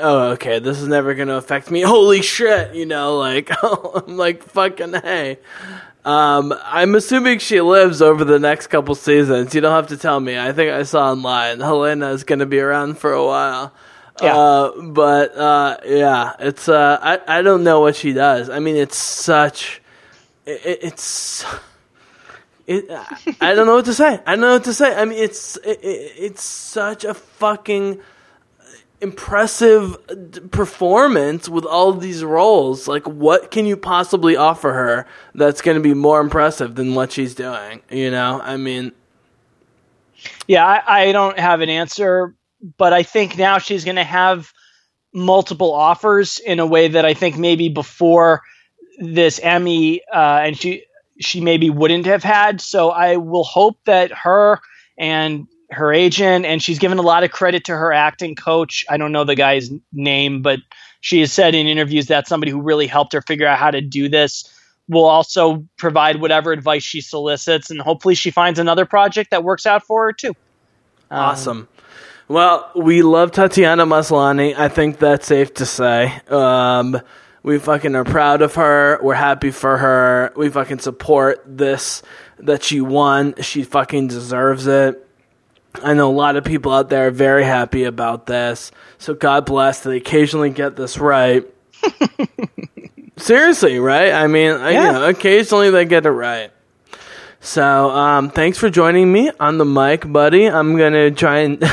[0.00, 1.80] oh okay this is never going to affect me.
[1.96, 5.38] Holy shit you know like i'm like fucking hey.
[6.04, 9.54] Um, i'm assuming she lives over the next couple seasons.
[9.54, 10.38] You don't have to tell me.
[10.38, 13.74] I think i saw online helena is going to be around for a while.
[14.22, 14.36] Yeah.
[14.36, 18.48] uh, but uh, yeah it's uh, I, I don't know what she does.
[18.48, 19.82] I mean it's such
[20.46, 21.44] it- it's
[22.68, 22.90] it,
[23.40, 24.20] I don't know what to say.
[24.26, 24.94] I don't know what to say.
[24.94, 28.00] I mean, it's it, it, it's such a fucking
[29.00, 29.96] impressive
[30.50, 32.86] performance with all these roles.
[32.86, 37.12] Like, what can you possibly offer her that's going to be more impressive than what
[37.12, 37.80] she's doing?
[37.90, 38.92] You know, I mean,
[40.46, 42.34] Yeah, I, I don't have an answer,
[42.76, 44.52] but I think now she's going to have
[45.14, 48.42] multiple offers in a way that I think maybe before
[48.98, 50.84] this Emmy, uh, and she
[51.20, 52.60] she maybe wouldn't have had.
[52.60, 54.60] So I will hope that her
[54.98, 58.84] and her agent, and she's given a lot of credit to her acting coach.
[58.88, 60.60] I don't know the guy's name, but
[61.00, 63.80] she has said in interviews that somebody who really helped her figure out how to
[63.80, 64.52] do this
[64.88, 69.66] will also provide whatever advice she solicits, and hopefully she finds another project that works
[69.66, 70.34] out for her too.
[71.10, 71.68] Um, awesome.
[72.28, 74.56] Well, we love Tatiana Maslany.
[74.56, 76.20] I think that's safe to say.
[76.28, 77.00] Um,
[77.42, 78.98] we fucking are proud of her.
[79.02, 80.32] We're happy for her.
[80.36, 82.02] We fucking support this
[82.40, 83.34] that she won.
[83.40, 85.04] She fucking deserves it.
[85.82, 88.72] I know a lot of people out there are very happy about this.
[88.98, 89.80] So God bless.
[89.80, 91.44] They occasionally get this right.
[93.16, 94.12] Seriously, right?
[94.12, 94.92] I mean, I, you Yeah.
[94.92, 96.52] know, occasionally they get it right.
[97.40, 100.46] So, um, thanks for joining me on the mic, buddy.
[100.46, 101.64] I'm gonna try and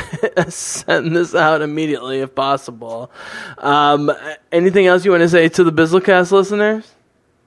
[0.47, 3.11] send this out immediately if possible.
[3.57, 4.11] Um,
[4.51, 6.93] anything else you want to say to the Bizzlecast listeners?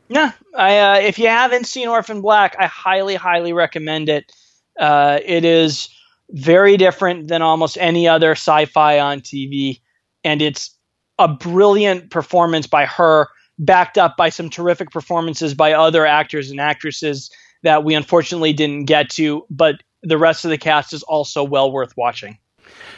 [0.08, 4.32] Yeah, I, uh, if you haven't seen Orphan Black, I highly, highly recommend it.
[4.78, 5.88] Uh, it is
[6.30, 9.80] very different than almost any other sci-fi on TV,
[10.24, 10.76] and it's
[11.20, 13.28] a brilliant performance by her,
[13.60, 17.30] backed up by some terrific performances by other actors and actresses
[17.62, 19.44] that we unfortunately didn't get to.
[19.50, 22.38] But the rest of the cast is also well worth watching.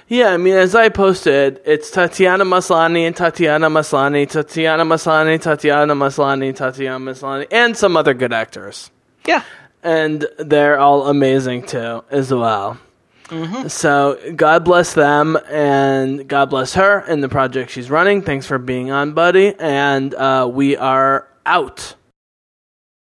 [0.08, 5.94] Yeah, I mean, as I posted, it's Tatiana Maslany and Tatiana Maslany, Tatiana Maslany, Tatiana
[5.94, 8.90] Maslany, Tatiana Maslany, and some other good actors.
[9.26, 9.44] Yeah.
[9.82, 12.78] and they're all amazing too as well.
[13.68, 18.22] So God bless them and God bless her and the project she's running.
[18.22, 19.54] Thanks for being on, buddy.
[19.58, 21.94] And uh, we are out.